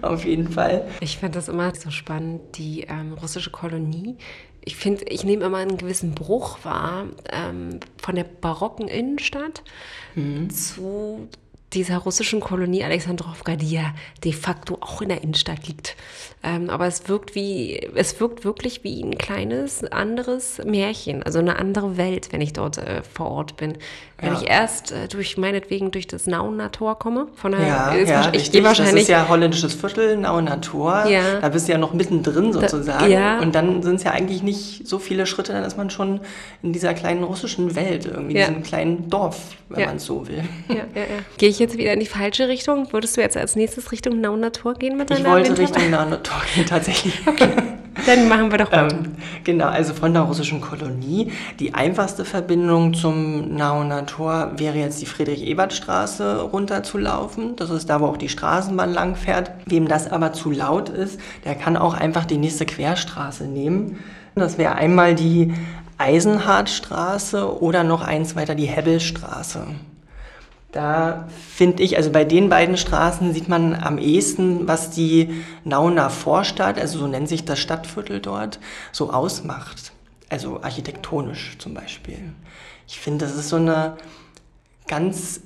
Auf 0.01 0.25
jeden 0.25 0.51
Fall. 0.51 0.87
Ich 0.99 1.17
finde 1.17 1.39
das 1.39 1.47
immer 1.47 1.73
so 1.73 1.89
spannend, 1.89 2.41
die 2.57 2.81
ähm, 2.81 3.13
russische 3.13 3.51
Kolonie. 3.51 4.17
Ich 4.63 4.75
finde, 4.75 5.05
ich 5.05 5.23
nehme 5.23 5.45
immer 5.45 5.57
einen 5.57 5.77
gewissen 5.77 6.15
Bruch 6.15 6.59
wahr 6.63 7.05
ähm, 7.31 7.79
von 8.01 8.15
der 8.15 8.23
barocken 8.23 8.87
Innenstadt 8.87 9.63
mhm. 10.15 10.49
zu 10.49 11.29
dieser 11.75 11.97
russischen 11.97 12.39
Kolonie 12.39 12.83
Alexandrowka, 12.83 13.55
die 13.55 13.71
ja 13.71 13.93
de 14.23 14.31
facto 14.31 14.77
auch 14.79 15.01
in 15.01 15.09
der 15.09 15.23
Innenstadt 15.23 15.67
liegt. 15.67 15.95
Ähm, 16.41 16.69
aber 16.69 16.87
es 16.87 17.09
wirkt 17.09 17.35
wie, 17.35 17.79
es 17.95 18.19
wirkt 18.19 18.45
wirklich 18.45 18.83
wie 18.83 19.03
ein 19.03 19.17
kleines 19.17 19.83
anderes 19.83 20.61
Märchen, 20.63 21.21
also 21.23 21.39
eine 21.39 21.57
andere 21.57 21.97
Welt, 21.97 22.31
wenn 22.31 22.41
ich 22.41 22.53
dort 22.53 22.77
äh, 22.77 23.03
vor 23.03 23.27
Ort 23.27 23.57
bin. 23.57 23.77
Wenn 24.17 24.31
ja. 24.31 24.39
ich 24.39 24.49
erst 24.49 24.93
äh, 24.93 25.09
durch 25.09 25.37
meinetwegen 25.37 25.91
durch 25.91 26.07
das 26.07 26.25
Nauener 26.25 26.71
Tor 26.71 26.97
komme, 26.97 27.27
von 27.35 27.51
der, 27.51 27.61
ja, 27.61 27.93
äh, 27.93 28.07
ja, 28.07 28.29
ich 28.31 28.49
gehe 28.49 28.63
wahrscheinlich. 28.63 28.93
Das 28.93 29.01
ist 29.03 29.09
ja 29.09 29.27
holländisches 29.27 29.73
Viertel, 29.73 30.15
Nauener 30.15 30.61
Tor. 30.61 31.05
Ja. 31.07 31.41
Da 31.41 31.49
bist 31.49 31.67
du 31.67 31.73
ja 31.73 31.77
noch 31.77 31.93
mittendrin 31.93 32.53
sozusagen. 32.53 33.03
Da, 33.03 33.07
ja. 33.07 33.39
Und 33.39 33.55
dann 33.55 33.83
sind 33.83 33.95
es 33.95 34.03
ja 34.03 34.11
eigentlich 34.11 34.41
nicht 34.41 34.87
so 34.87 34.99
viele 34.99 35.25
Schritte, 35.25 35.51
dann 35.51 35.65
ist 35.65 35.75
man 35.75 35.89
schon 35.89 36.21
in 36.63 36.71
dieser 36.71 36.93
kleinen 36.93 37.23
russischen 37.23 37.75
Welt, 37.75 38.05
irgendwie, 38.05 38.37
ja. 38.37 38.47
diesem 38.47 38.63
kleinen 38.63 39.09
Dorf, 39.09 39.37
wenn 39.67 39.85
man 39.85 39.97
es 39.97 40.05
so 40.05 40.25
will. 40.27 40.43
Ja, 40.69 40.75
ja, 40.75 41.01
ja. 41.01 41.05
Gehe 41.37 41.49
ich 41.49 41.59
jetzt 41.59 41.77
wieder 41.77 41.91
in 41.91 41.99
die 41.99 42.05
falsche 42.05 42.47
Richtung? 42.47 42.93
Würdest 42.93 43.17
du 43.17 43.21
jetzt 43.21 43.35
als 43.35 43.57
nächstes 43.57 43.91
Richtung 43.91 44.21
Nauener 44.21 44.53
Tor 44.53 44.75
gehen 44.75 44.95
mit 44.97 45.09
deiner 45.09 45.19
Ich 45.19 45.25
wollte 45.27 45.49
Winter? 45.49 45.61
Richtung 45.61 45.89
Nauener 45.89 46.23
Tor 46.23 46.41
gehen, 46.55 46.65
tatsächlich. 46.65 47.19
Okay. 47.27 47.49
Dann 48.05 48.27
machen 48.27 48.51
wir 48.51 48.59
doch 48.59 48.71
weiter. 48.71 48.89
Ähm, 48.91 49.15
genau, 49.43 49.65
also 49.65 49.93
von 49.93 50.13
der 50.13 50.23
russischen 50.23 50.61
Kolonie. 50.61 51.31
Die 51.59 51.73
einfachste 51.73 52.25
Verbindung 52.25 52.93
zum 52.93 53.55
Nauener 53.55 54.05
Tor 54.05 54.51
wäre 54.57 54.77
jetzt 54.77 55.01
die 55.01 55.05
Friedrich-Ebert-Straße 55.05 56.41
runterzulaufen. 56.41 57.55
Das 57.55 57.69
ist 57.69 57.89
da, 57.89 58.01
wo 58.01 58.05
auch 58.05 58.17
die 58.17 58.29
Straßenbahn 58.29 58.93
langfährt. 58.93 59.51
Wem 59.65 59.87
das 59.87 60.11
aber 60.11 60.33
zu 60.33 60.51
laut 60.51 60.89
ist, 60.89 61.19
der 61.45 61.55
kann 61.55 61.77
auch 61.77 61.93
einfach 61.93 62.25
die 62.25 62.37
nächste 62.37 62.65
Querstraße 62.65 63.45
nehmen. 63.45 63.99
Das 64.35 64.57
wäre 64.57 64.75
einmal 64.75 65.15
die 65.15 65.53
Eisenhardtstraße 65.97 67.61
oder 67.61 67.83
noch 67.83 68.01
eins 68.01 68.35
weiter 68.35 68.53
die 68.53 68.65
Hebbelstraße. 68.65 69.65
Da 70.75 71.29
finde 71.53 71.83
ich, 71.83 71.95
also 71.95 72.11
bei 72.11 72.25
den 72.25 72.49
beiden 72.49 72.75
Straßen 72.75 73.33
sieht 73.33 73.47
man 73.47 73.75
am 73.75 73.97
ehesten, 73.97 74.67
was 74.67 74.89
die 74.91 75.41
Nauner 75.63 76.09
Vorstadt, 76.09 76.77
also 76.77 76.99
so 76.99 77.07
nennt 77.07 77.29
sich 77.29 77.45
das 77.45 77.59
Stadtviertel 77.59 78.19
dort, 78.19 78.59
so 78.91 79.09
ausmacht. 79.09 79.93
Also 80.27 80.61
architektonisch 80.61 81.55
zum 81.59 81.75
Beispiel. 81.75 82.19
Ich 82.89 82.99
finde, 82.99 83.23
das 83.23 83.37
ist 83.37 83.47
so 83.47 83.55
eine 83.55 83.95
ganz 84.85 85.39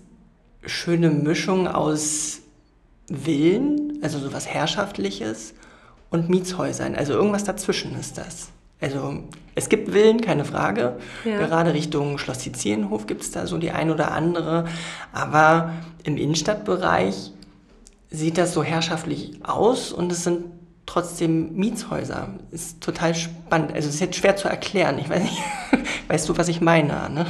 schöne 0.66 1.12
Mischung 1.12 1.68
aus 1.68 2.40
Villen, 3.08 4.00
also 4.02 4.18
so 4.18 4.34
was 4.34 4.48
Herrschaftliches, 4.48 5.54
und 6.10 6.28
Mietshäusern. 6.28 6.96
Also 6.96 7.14
irgendwas 7.14 7.44
dazwischen 7.44 7.94
ist 8.00 8.18
das. 8.18 8.50
Also 8.82 9.24
es 9.56 9.68
gibt 9.68 9.92
Villen, 9.92 10.22
keine 10.22 10.46
Frage. 10.46 10.98
Ja. 11.26 11.38
Gerade 11.40 11.74
Richtung 11.74 12.18
Schloss 12.18 12.40
Tizienhof 12.40 13.08
gibt 13.08 13.24
es 13.24 13.32
da 13.32 13.46
so 13.46 13.58
die 13.58 13.72
ein 13.72 13.92
oder 13.92 14.12
andere. 14.12 14.66
Aber 15.12 15.74
im 16.04 16.18
Innenstadtbereich 16.18 17.32
sieht 18.10 18.38
das 18.38 18.54
so 18.54 18.64
herrschaftlich 18.64 19.40
aus 19.44 19.92
und 19.92 20.12
es 20.12 20.24
sind 20.24 20.46
trotzdem 20.86 21.56
Mietshäuser. 21.56 22.30
Ist 22.52 22.82
total 22.82 23.14
spannend. 23.16 23.74
Also 23.74 23.90
es 23.90 23.96
ist 23.96 24.02
jetzt 24.02 24.16
schwer 24.16 24.36
zu 24.36 24.48
erklären. 24.48 24.98
Ich 24.98 25.10
weiß 25.10 25.22
nicht, 25.24 25.42
weißt 26.08 26.30
du, 26.30 26.38
was 26.38 26.48
ich 26.48 26.62
meine, 26.62 27.10
ne? 27.10 27.26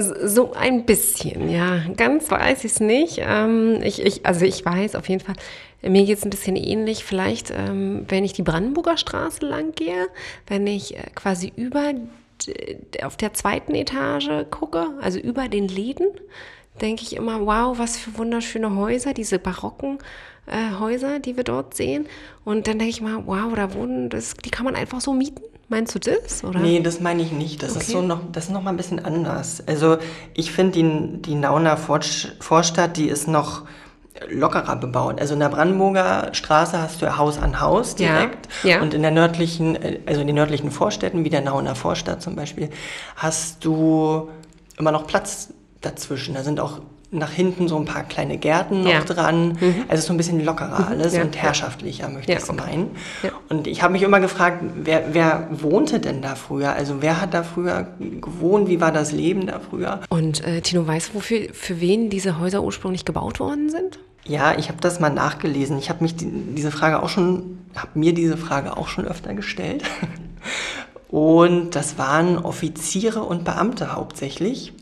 So 0.00 0.52
ein 0.52 0.86
bisschen, 0.86 1.48
ja. 1.48 1.80
Ganz 1.96 2.30
weiß 2.30 2.64
ich 2.64 2.72
es 2.72 2.80
nicht. 2.80 3.20
Ähm, 3.20 3.80
ich, 3.82 4.04
ich, 4.04 4.26
also 4.26 4.44
ich 4.44 4.64
weiß 4.64 4.94
auf 4.96 5.08
jeden 5.08 5.24
Fall, 5.24 5.36
mir 5.82 6.04
geht 6.04 6.18
es 6.18 6.24
ein 6.24 6.30
bisschen 6.30 6.56
ähnlich. 6.56 7.04
Vielleicht, 7.04 7.50
ähm, 7.50 8.04
wenn 8.08 8.24
ich 8.24 8.32
die 8.32 8.42
Brandenburger 8.42 8.96
Straße 8.96 9.44
lang 9.46 9.72
gehe, 9.72 10.08
wenn 10.46 10.66
ich 10.66 10.96
äh, 10.96 11.02
quasi 11.14 11.52
über 11.56 11.94
auf 13.02 13.16
der 13.16 13.32
zweiten 13.32 13.74
Etage 13.74 14.28
gucke, 14.50 14.88
also 15.00 15.18
über 15.18 15.48
den 15.48 15.68
Läden, 15.68 16.08
denke 16.80 17.02
ich 17.02 17.14
immer, 17.16 17.46
wow, 17.46 17.78
was 17.78 17.96
für 17.96 18.18
wunderschöne 18.18 18.74
Häuser, 18.74 19.14
diese 19.14 19.38
barocken 19.38 19.98
äh, 20.46 20.78
Häuser, 20.78 21.20
die 21.20 21.36
wir 21.36 21.44
dort 21.44 21.74
sehen. 21.74 22.06
Und 22.44 22.66
dann 22.66 22.78
denke 22.78 22.90
ich 22.90 23.00
mal, 23.00 23.26
wow, 23.26 23.52
da 23.54 23.72
wohnen, 23.74 24.10
das, 24.10 24.34
die 24.34 24.50
kann 24.50 24.64
man 24.64 24.74
einfach 24.74 25.00
so 25.00 25.12
mieten. 25.12 25.42
Meinst 25.68 25.94
du 25.94 25.98
das? 25.98 26.44
Oder? 26.44 26.60
Nee, 26.60 26.80
das 26.80 27.00
meine 27.00 27.22
ich 27.22 27.32
nicht. 27.32 27.62
Das 27.62 27.72
okay. 27.72 27.80
ist 27.80 27.90
so 27.90 28.02
noch, 28.02 28.20
das 28.32 28.44
ist 28.44 28.50
noch 28.50 28.62
mal 28.62 28.70
ein 28.70 28.76
bisschen 28.76 29.04
anders. 29.04 29.62
Also 29.66 29.96
ich 30.34 30.52
finde 30.52 30.72
die, 30.72 31.22
die 31.22 31.34
Nauner 31.34 31.76
Vorstadt, 31.76 32.96
die 32.96 33.08
ist 33.08 33.28
noch 33.28 33.62
lockerer 34.28 34.76
bebaut. 34.76 35.20
Also 35.20 35.34
in 35.34 35.40
der 35.40 35.48
Brandenburger 35.48 36.32
Straße 36.32 36.80
hast 36.80 37.02
du 37.02 37.16
Haus 37.16 37.38
an 37.38 37.60
Haus 37.60 37.94
direkt. 37.94 38.48
Ja, 38.62 38.70
ja. 38.70 38.82
Und 38.82 38.94
in 38.94 39.02
der 39.02 39.10
nördlichen, 39.10 39.76
äh, 39.76 40.00
also 40.06 40.20
in 40.20 40.26
den 40.26 40.36
nördlichen 40.36 40.70
Vorstädten, 40.70 41.24
wie 41.24 41.30
der 41.30 41.40
Nauener 41.40 41.74
Vorstadt 41.74 42.22
zum 42.22 42.36
Beispiel, 42.36 42.70
hast 43.16 43.64
du 43.64 44.30
immer 44.78 44.92
noch 44.92 45.06
Platz 45.06 45.52
dazwischen. 45.80 46.34
Da 46.34 46.42
sind 46.42 46.60
auch 46.60 46.80
nach 47.14 47.30
hinten 47.30 47.68
so 47.68 47.76
ein 47.78 47.84
paar 47.84 48.02
kleine 48.04 48.36
Gärten 48.38 48.82
noch 48.82 48.90
Ja. 48.90 49.00
dran. 49.04 49.56
Also 49.88 50.08
so 50.08 50.12
ein 50.12 50.16
bisschen 50.16 50.44
lockerer 50.44 50.88
alles 50.88 51.14
Ja, 51.14 51.22
und 51.22 51.36
herrschaftlicher, 51.36 52.08
möchte 52.08 52.32
Ja, 52.32 52.38
ich 52.38 52.44
es 52.44 52.50
okay. 52.50 52.60
meinen. 52.60 52.90
Und 53.48 53.66
ich 53.66 53.82
habe 53.82 53.92
mich 53.92 54.02
immer 54.02 54.20
gefragt, 54.20 54.62
wer, 54.82 55.14
wer 55.14 55.48
wohnte 55.50 56.00
denn 56.00 56.22
da 56.22 56.34
früher? 56.34 56.72
Also 56.72 57.00
wer 57.00 57.20
hat 57.20 57.32
da 57.34 57.42
früher 57.42 57.88
gewohnt? 57.98 58.68
Wie 58.68 58.80
war 58.80 58.92
das 58.92 59.12
Leben 59.12 59.46
da 59.46 59.60
früher? 59.60 60.00
Und 60.08 60.44
äh, 60.46 60.60
Tino, 60.60 60.86
weißt 60.86 61.10
du, 61.10 61.14
wofür, 61.14 61.48
für 61.52 61.80
wen 61.80 62.10
diese 62.10 62.38
Häuser 62.38 62.62
ursprünglich 62.62 63.04
gebaut 63.04 63.40
worden 63.40 63.70
sind? 63.70 63.98
Ja, 64.26 64.56
ich 64.58 64.68
habe 64.68 64.78
das 64.80 65.00
mal 65.00 65.10
nachgelesen. 65.10 65.78
Ich 65.78 65.90
habe 65.90 66.02
mich 66.02 66.16
die, 66.16 66.26
diese 66.30 66.70
Frage 66.70 67.02
auch 67.02 67.08
schon, 67.10 67.58
habe 67.76 67.90
mir 67.98 68.14
diese 68.14 68.36
Frage 68.36 68.76
auch 68.76 68.88
schon 68.88 69.06
öfter 69.06 69.34
gestellt. 69.34 69.84
Und 71.08 71.76
das 71.76 71.96
waren 71.98 72.38
Offiziere 72.38 73.22
und 73.22 73.44
Beamte 73.44 73.94
hauptsächlich, 73.94 74.72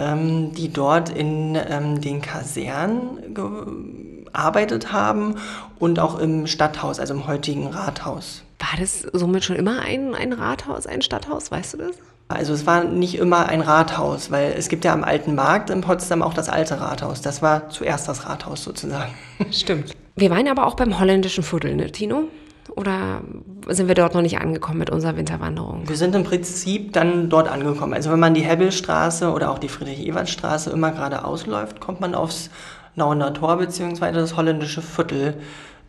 ähm, 0.00 0.52
die 0.54 0.72
dort 0.72 1.10
in 1.10 1.56
ähm, 1.56 2.00
den 2.00 2.22
Kasernen 2.22 3.34
gearbeitet 3.34 4.92
haben 4.92 5.36
und 5.78 6.00
auch 6.00 6.18
im 6.18 6.46
Stadthaus, 6.46 6.98
also 6.98 7.14
im 7.14 7.26
heutigen 7.26 7.68
Rathaus. 7.68 8.42
War 8.58 8.78
das 8.78 9.02
somit 9.12 9.44
schon 9.44 9.56
immer 9.56 9.80
ein, 9.80 10.14
ein 10.14 10.32
Rathaus, 10.32 10.86
ein 10.86 11.02
Stadthaus, 11.02 11.50
weißt 11.50 11.74
du 11.74 11.78
das? 11.78 11.96
Also 12.28 12.52
es 12.52 12.64
war 12.64 12.84
nicht 12.84 13.16
immer 13.16 13.46
ein 13.48 13.60
Rathaus, 13.60 14.30
weil 14.30 14.54
es 14.56 14.68
gibt 14.68 14.84
ja 14.84 14.92
am 14.92 15.02
Alten 15.02 15.34
Markt 15.34 15.68
in 15.68 15.80
Potsdam 15.80 16.22
auch 16.22 16.32
das 16.32 16.48
alte 16.48 16.80
Rathaus. 16.80 17.22
Das 17.22 17.42
war 17.42 17.70
zuerst 17.70 18.08
das 18.08 18.26
Rathaus 18.26 18.62
sozusagen. 18.62 19.12
Stimmt. 19.50 19.96
Wir 20.14 20.30
waren 20.30 20.46
aber 20.46 20.66
auch 20.66 20.74
beim 20.74 21.00
holländischen 21.00 21.42
Viertel, 21.42 21.74
ne, 21.74 21.90
Tino? 21.90 22.28
Oder 22.76 23.22
sind 23.68 23.88
wir 23.88 23.94
dort 23.94 24.14
noch 24.14 24.22
nicht 24.22 24.38
angekommen 24.38 24.78
mit 24.78 24.90
unserer 24.90 25.16
Winterwanderung? 25.16 25.88
Wir 25.88 25.96
sind 25.96 26.14
im 26.14 26.24
Prinzip 26.24 26.92
dann 26.92 27.28
dort 27.28 27.48
angekommen. 27.48 27.94
Also 27.94 28.10
wenn 28.10 28.20
man 28.20 28.34
die 28.34 28.42
Hebbelstraße 28.42 29.30
oder 29.30 29.50
auch 29.50 29.58
die 29.58 29.68
Friedrich-Ebert-Straße 29.68 30.70
immer 30.70 30.90
geradeaus 30.90 31.46
läuft, 31.46 31.80
kommt 31.80 32.00
man 32.00 32.14
aufs 32.14 32.50
Nauener 32.96 33.32
Tor 33.32 33.58
bzw. 33.58 34.12
das 34.12 34.36
holländische 34.36 34.82
Viertel 34.82 35.34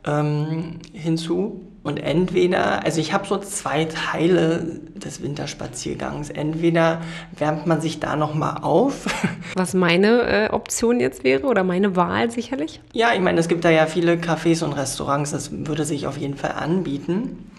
ähm, 0.06 0.80
hinzu. 0.94 1.62
Und 1.84 1.98
entweder, 1.98 2.84
also 2.84 3.02
ich 3.02 3.12
habe 3.12 3.28
so 3.28 3.40
zwei 3.40 3.86
Teile 3.86 4.80
des 4.94 5.24
Winterspaziergangs. 5.24 6.30
Entweder 6.30 7.02
wärmt 7.36 7.66
man 7.66 7.82
sich 7.82 8.00
da 8.00 8.16
nochmal 8.16 8.60
auf. 8.62 9.08
Was 9.56 9.74
meine 9.74 10.22
äh, 10.22 10.50
Option 10.52 11.00
jetzt 11.00 11.24
wäre 11.24 11.48
oder 11.48 11.64
meine 11.64 11.96
Wahl 11.96 12.30
sicherlich? 12.30 12.82
ja, 12.94 13.14
ich 13.14 13.20
meine, 13.20 13.40
es 13.40 13.48
gibt 13.48 13.66
da 13.66 13.72
ja 13.72 13.88
viele 13.88 14.14
Cafés 14.16 14.64
und 14.64 14.74
Restaurants, 14.74 15.32
das 15.32 15.50
würde 15.52 15.84
sich 15.86 16.06
auf 16.06 16.18
jeden 16.18 16.38
Fall 16.38 16.52
anbieten. 16.52 17.50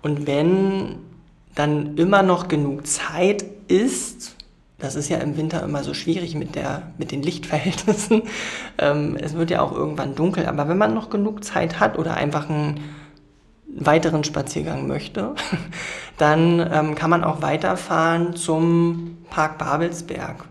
Und 0.00 0.26
wenn 0.26 0.96
dann 1.54 1.96
immer 1.96 2.22
noch 2.22 2.48
genug 2.48 2.86
Zeit 2.86 3.44
ist, 3.68 4.35
das 4.78 4.94
ist 4.94 5.08
ja 5.08 5.18
im 5.18 5.36
Winter 5.36 5.62
immer 5.62 5.82
so 5.82 5.94
schwierig 5.94 6.34
mit, 6.34 6.54
der, 6.54 6.82
mit 6.98 7.10
den 7.12 7.22
Lichtverhältnissen. 7.22 8.22
Ähm, 8.78 9.16
es 9.18 9.32
wird 9.32 9.50
ja 9.50 9.62
auch 9.62 9.72
irgendwann 9.72 10.14
dunkel, 10.14 10.44
aber 10.44 10.68
wenn 10.68 10.76
man 10.76 10.92
noch 10.92 11.08
genug 11.08 11.42
Zeit 11.42 11.80
hat 11.80 11.98
oder 11.98 12.14
einfach 12.14 12.50
einen 12.50 12.80
weiteren 13.66 14.22
Spaziergang 14.22 14.86
möchte, 14.86 15.34
dann 16.18 16.60
ähm, 16.60 16.94
kann 16.94 17.08
man 17.08 17.24
auch 17.24 17.40
weiterfahren 17.40 18.36
zum 18.36 19.16
Park 19.30 19.56
Babelsberg. 19.56 20.44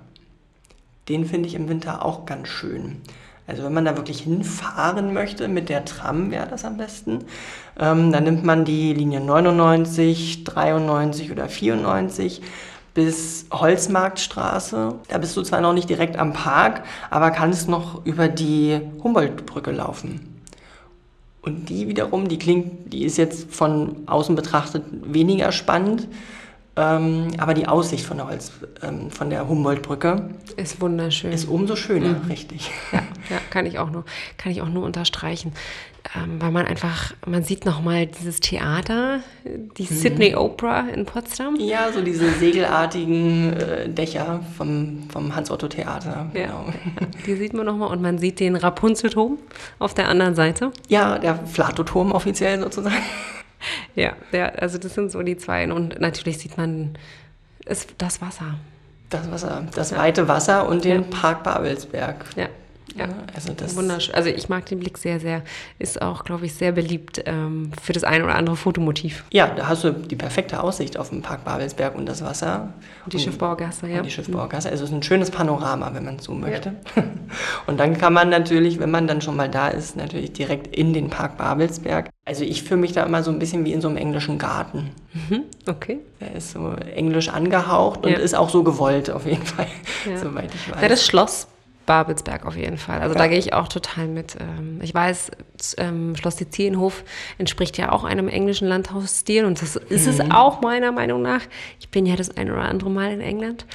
Den 1.07 1.25
finde 1.25 1.47
ich 1.47 1.53
im 1.53 1.69
Winter 1.69 2.03
auch 2.03 2.25
ganz 2.25 2.47
schön. 2.47 3.03
Also 3.45 3.63
wenn 3.63 3.73
man 3.73 3.85
da 3.85 3.95
wirklich 3.95 4.21
hinfahren 4.21 5.13
möchte, 5.13 5.47
mit 5.47 5.69
der 5.69 5.85
Tram 5.85 6.31
wäre 6.31 6.47
das 6.47 6.65
am 6.65 6.77
besten, 6.77 7.25
ähm, 7.79 8.11
dann 8.11 8.23
nimmt 8.23 8.43
man 8.43 8.65
die 8.65 8.91
Linie 8.93 9.19
99, 9.21 10.43
93 10.45 11.31
oder 11.31 11.47
94 11.47 12.41
bis 12.95 13.45
Holzmarktstraße. 13.51 14.95
Da 15.09 15.17
bist 15.19 15.37
du 15.37 15.43
zwar 15.43 15.61
noch 15.61 15.73
nicht 15.73 15.89
direkt 15.89 16.17
am 16.17 16.33
Park, 16.33 16.83
aber 17.11 17.29
kannst 17.29 17.69
noch 17.69 18.03
über 18.05 18.27
die 18.27 18.79
Humboldtbrücke 19.03 19.71
laufen. 19.71 20.41
Und 21.41 21.69
die 21.69 21.87
wiederum, 21.87 22.27
die 22.27 22.39
klingt, 22.39 22.91
die 22.91 23.03
ist 23.03 23.17
jetzt 23.17 23.53
von 23.53 23.97
außen 24.07 24.35
betrachtet 24.35 24.83
weniger 25.03 25.51
spannend, 25.51 26.07
ähm, 26.77 27.27
aber 27.37 27.53
die 27.53 27.67
Aussicht 27.67 28.05
von 28.05 28.17
der, 28.17 28.27
Holz, 28.27 28.51
ähm, 28.81 29.11
von 29.11 29.29
der 29.29 29.47
Humboldtbrücke 29.47 30.29
Ist 30.57 30.81
wunderschön. 30.81 31.31
ist 31.31 31.47
umso 31.47 31.75
schöner, 31.75 32.15
richtig. 32.29 32.71
ja, 32.91 32.99
ja, 33.29 33.37
kann 33.49 33.65
ich 33.65 33.77
auch 33.77 33.91
nur, 33.91 34.05
kann 34.37 34.51
ich 34.51 34.61
auch 34.61 34.69
nur 34.69 34.83
unterstreichen. 34.83 35.53
Ähm, 36.13 36.39
weil 36.39 36.51
man 36.51 36.65
einfach, 36.67 37.13
man 37.25 37.43
sieht 37.43 37.65
nochmal 37.65 38.05
dieses 38.05 38.39
Theater, 38.39 39.21
die 39.43 39.85
Sydney 39.85 40.35
Opera 40.35 40.81
in 40.93 41.05
Potsdam. 41.05 41.55
Ja, 41.59 41.91
so 41.91 42.01
diese 42.01 42.29
segelartigen 42.31 43.53
äh, 43.53 43.89
Dächer 43.89 44.41
vom, 44.57 45.09
vom 45.09 45.35
Hans-Otto-Theater. 45.35 46.29
Ja, 46.33 46.45
Genau. 46.45 46.65
die 47.25 47.35
sieht 47.35 47.53
man 47.53 47.65
nochmal 47.65 47.89
und 47.89 48.01
man 48.01 48.19
sieht 48.19 48.39
den 48.39 48.55
Rapunzelturm 48.55 49.39
auf 49.79 49.93
der 49.95 50.07
anderen 50.09 50.35
Seite. 50.35 50.71
ja, 50.89 51.17
der 51.17 51.35
Flatoturm 51.47 52.11
offiziell 52.11 52.59
sozusagen. 52.59 52.95
Ja, 53.95 54.11
der, 54.31 54.61
also 54.61 54.77
das 54.77 54.93
sind 54.93 55.11
so 55.11 55.23
die 55.23 55.37
zwei. 55.37 55.71
Und 55.71 55.99
natürlich 55.99 56.37
sieht 56.37 56.55
man 56.55 56.97
es, 57.65 57.87
das 57.97 58.21
Wasser. 58.21 58.59
Das 59.09 59.31
Wasser, 59.31 59.65
das 59.73 59.95
weite 59.95 60.27
Wasser 60.27 60.67
und 60.67 60.83
den 60.83 61.09
Park 61.09 61.41
Babelsberg. 61.43 62.25
Ja, 62.35 62.47
ja. 62.95 63.07
Also 63.33 63.53
das 63.53 63.75
Wunderschön. 63.75 64.15
Also 64.15 64.29
ich 64.29 64.49
mag 64.49 64.65
den 64.65 64.79
Blick 64.79 64.97
sehr, 64.97 65.19
sehr. 65.19 65.41
Ist 65.79 66.01
auch, 66.01 66.23
glaube 66.23 66.45
ich, 66.45 66.53
sehr 66.53 66.71
beliebt 66.71 67.21
ähm, 67.25 67.71
für 67.81 67.93
das 67.93 68.03
ein 68.03 68.23
oder 68.23 68.35
andere 68.35 68.55
Fotomotiv. 68.55 69.23
Ja, 69.31 69.47
da 69.47 69.67
hast 69.67 69.83
du 69.83 69.91
die 69.91 70.15
perfekte 70.15 70.61
Aussicht 70.63 70.97
auf 70.97 71.09
den 71.09 71.21
Park 71.21 71.43
Babelsberg 71.45 71.95
und 71.95 72.05
das 72.07 72.23
Wasser. 72.23 72.73
Und 73.03 73.13
die 73.13 73.19
Schiffbaugasse, 73.19 73.87
ja. 73.87 73.97
Und 73.97 74.05
die 74.05 74.11
Schiffbaugasse. 74.11 74.69
Also 74.69 74.83
es 74.85 74.89
ist 74.89 74.95
ein 74.95 75.03
schönes 75.03 75.31
Panorama, 75.31 75.91
wenn 75.93 76.05
man 76.05 76.15
es 76.17 76.23
so 76.25 76.33
möchte. 76.33 76.73
Und 77.67 77.79
dann 77.79 77.97
kann 77.97 78.13
man 78.13 78.29
natürlich, 78.29 78.79
wenn 78.79 78.91
man 78.91 79.07
dann 79.07 79.21
schon 79.21 79.35
mal 79.35 79.49
da 79.49 79.67
ist, 79.67 79.95
natürlich 79.97 80.33
direkt 80.33 80.75
in 80.75 80.93
den 80.93 81.09
Park 81.09 81.37
Babelsberg. 81.37 82.09
Also 82.25 82.43
ich 82.43 82.63
fühle 82.63 82.79
mich 82.81 82.93
da 82.93 83.03
immer 83.03 83.23
so 83.23 83.31
ein 83.31 83.39
bisschen 83.39 83.65
wie 83.65 83.73
in 83.73 83.81
so 83.81 83.87
einem 83.87 83.97
englischen 83.97 84.37
Garten. 84.37 84.91
Mhm, 85.13 85.43
okay. 85.67 85.99
Der 86.21 86.33
ist 86.35 86.51
so 86.51 86.73
englisch 86.95 87.29
angehaucht 87.29 88.05
und 88.05 88.11
Ja. 88.11 88.17
ist 88.19 88.35
auch 88.35 88.49
so 88.49 88.63
gewollt 88.63 89.09
auf 89.09 89.25
jeden 89.25 89.45
Fall, 89.45 89.67
Ja. 90.09 90.17
soweit 90.23 90.53
ich 90.53 90.71
weiß. 90.71 90.81
Ja, 90.81 90.87
das 90.87 91.05
Schloss 91.05 91.47
Babelsberg 91.85 92.45
auf 92.45 92.55
jeden 92.55 92.77
Fall. 92.77 93.01
Also 93.01 93.13
Ja. 93.15 93.19
da 93.21 93.27
gehe 93.27 93.37
ich 93.37 93.53
auch 93.53 93.67
total 93.67 94.07
mit. 94.07 94.35
Ähm, 94.39 94.79
Ich 94.81 94.93
weiß, 94.93 95.31
ähm, 95.77 96.15
Schloss 96.15 96.37
Sizilienhof 96.37 97.03
entspricht 97.37 97.77
ja 97.77 97.91
auch 97.91 98.03
einem 98.03 98.27
englischen 98.27 98.67
Landhausstil 98.67 99.45
und 99.45 99.61
das 99.61 99.75
ist 99.75 100.07
es 100.07 100.19
auch 100.31 100.61
meiner 100.61 100.91
Meinung 100.91 101.21
nach. 101.21 101.41
Ich 101.79 101.89
bin 101.89 102.05
ja 102.05 102.15
das 102.15 102.35
ein 102.37 102.51
oder 102.51 102.63
andere 102.63 102.89
Mal 102.89 103.11
in 103.11 103.21
England 103.21 103.65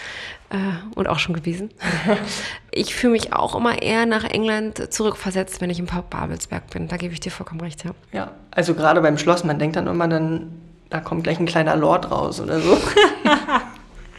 äh, 0.50 0.56
und 0.94 1.08
auch 1.08 1.18
schon 1.18 1.34
gewesen. 1.34 1.70
ich 2.70 2.94
fühle 2.94 3.12
mich 3.12 3.32
auch 3.32 3.54
immer 3.54 3.80
eher 3.82 4.06
nach 4.06 4.24
England 4.24 4.92
zurückversetzt, 4.92 5.60
wenn 5.60 5.70
ich 5.70 5.78
im 5.78 5.86
Park 5.86 6.10
Babelsberg 6.10 6.68
bin. 6.70 6.88
Da 6.88 6.96
gebe 6.96 7.12
ich 7.14 7.20
dir 7.20 7.30
vollkommen 7.30 7.60
recht, 7.60 7.84
ja. 7.84 7.92
ja, 8.12 8.30
also 8.50 8.74
gerade 8.74 9.00
beim 9.00 9.18
Schloss, 9.18 9.44
man 9.44 9.58
denkt 9.58 9.76
dann 9.76 9.86
immer, 9.86 10.06
dann, 10.08 10.52
da 10.90 11.00
kommt 11.00 11.24
gleich 11.24 11.38
ein 11.40 11.46
kleiner 11.46 11.76
Lord 11.76 12.10
raus 12.10 12.40
oder 12.40 12.60
so. 12.60 12.76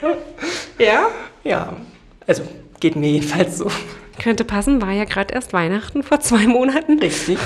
Ja? 0.79 1.07
Ja, 1.43 1.73
also 2.27 2.43
geht 2.81 2.97
mir 2.97 3.09
jedenfalls 3.09 3.57
so. 3.57 3.67
Könnte 4.21 4.43
passen, 4.43 4.81
war 4.81 4.91
ja 4.91 5.05
gerade 5.05 5.33
erst 5.33 5.53
Weihnachten 5.53 6.03
vor 6.03 6.19
zwei 6.19 6.45
Monaten. 6.47 6.99
Richtig. 6.99 7.37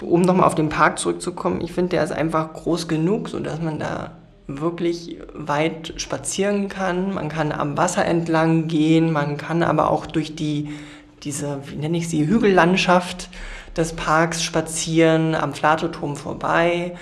um 0.00 0.22
nochmal 0.22 0.46
auf 0.46 0.54
den 0.54 0.68
Park 0.68 0.98
zurückzukommen, 0.98 1.60
ich 1.60 1.72
finde, 1.72 1.90
der 1.90 2.04
ist 2.04 2.12
einfach 2.12 2.52
groß 2.52 2.86
genug, 2.86 3.28
sodass 3.28 3.60
man 3.60 3.80
da 3.80 4.12
wirklich 4.46 5.18
weit 5.32 5.94
spazieren 5.96 6.68
kann. 6.68 7.14
Man 7.14 7.28
kann 7.28 7.50
am 7.50 7.76
Wasser 7.76 8.04
entlang 8.04 8.68
gehen, 8.68 9.10
man 9.10 9.36
kann 9.36 9.62
aber 9.62 9.90
auch 9.90 10.06
durch 10.06 10.34
die, 10.34 10.70
diese, 11.22 11.60
wie 11.66 11.76
nenne 11.76 11.96
ich 11.96 12.08
sie, 12.08 12.26
Hügellandschaft 12.26 13.30
des 13.76 13.94
Parks 13.94 14.42
spazieren, 14.42 15.34
am 15.34 15.54
Flatoturm 15.54 16.16
vorbei. 16.16 16.94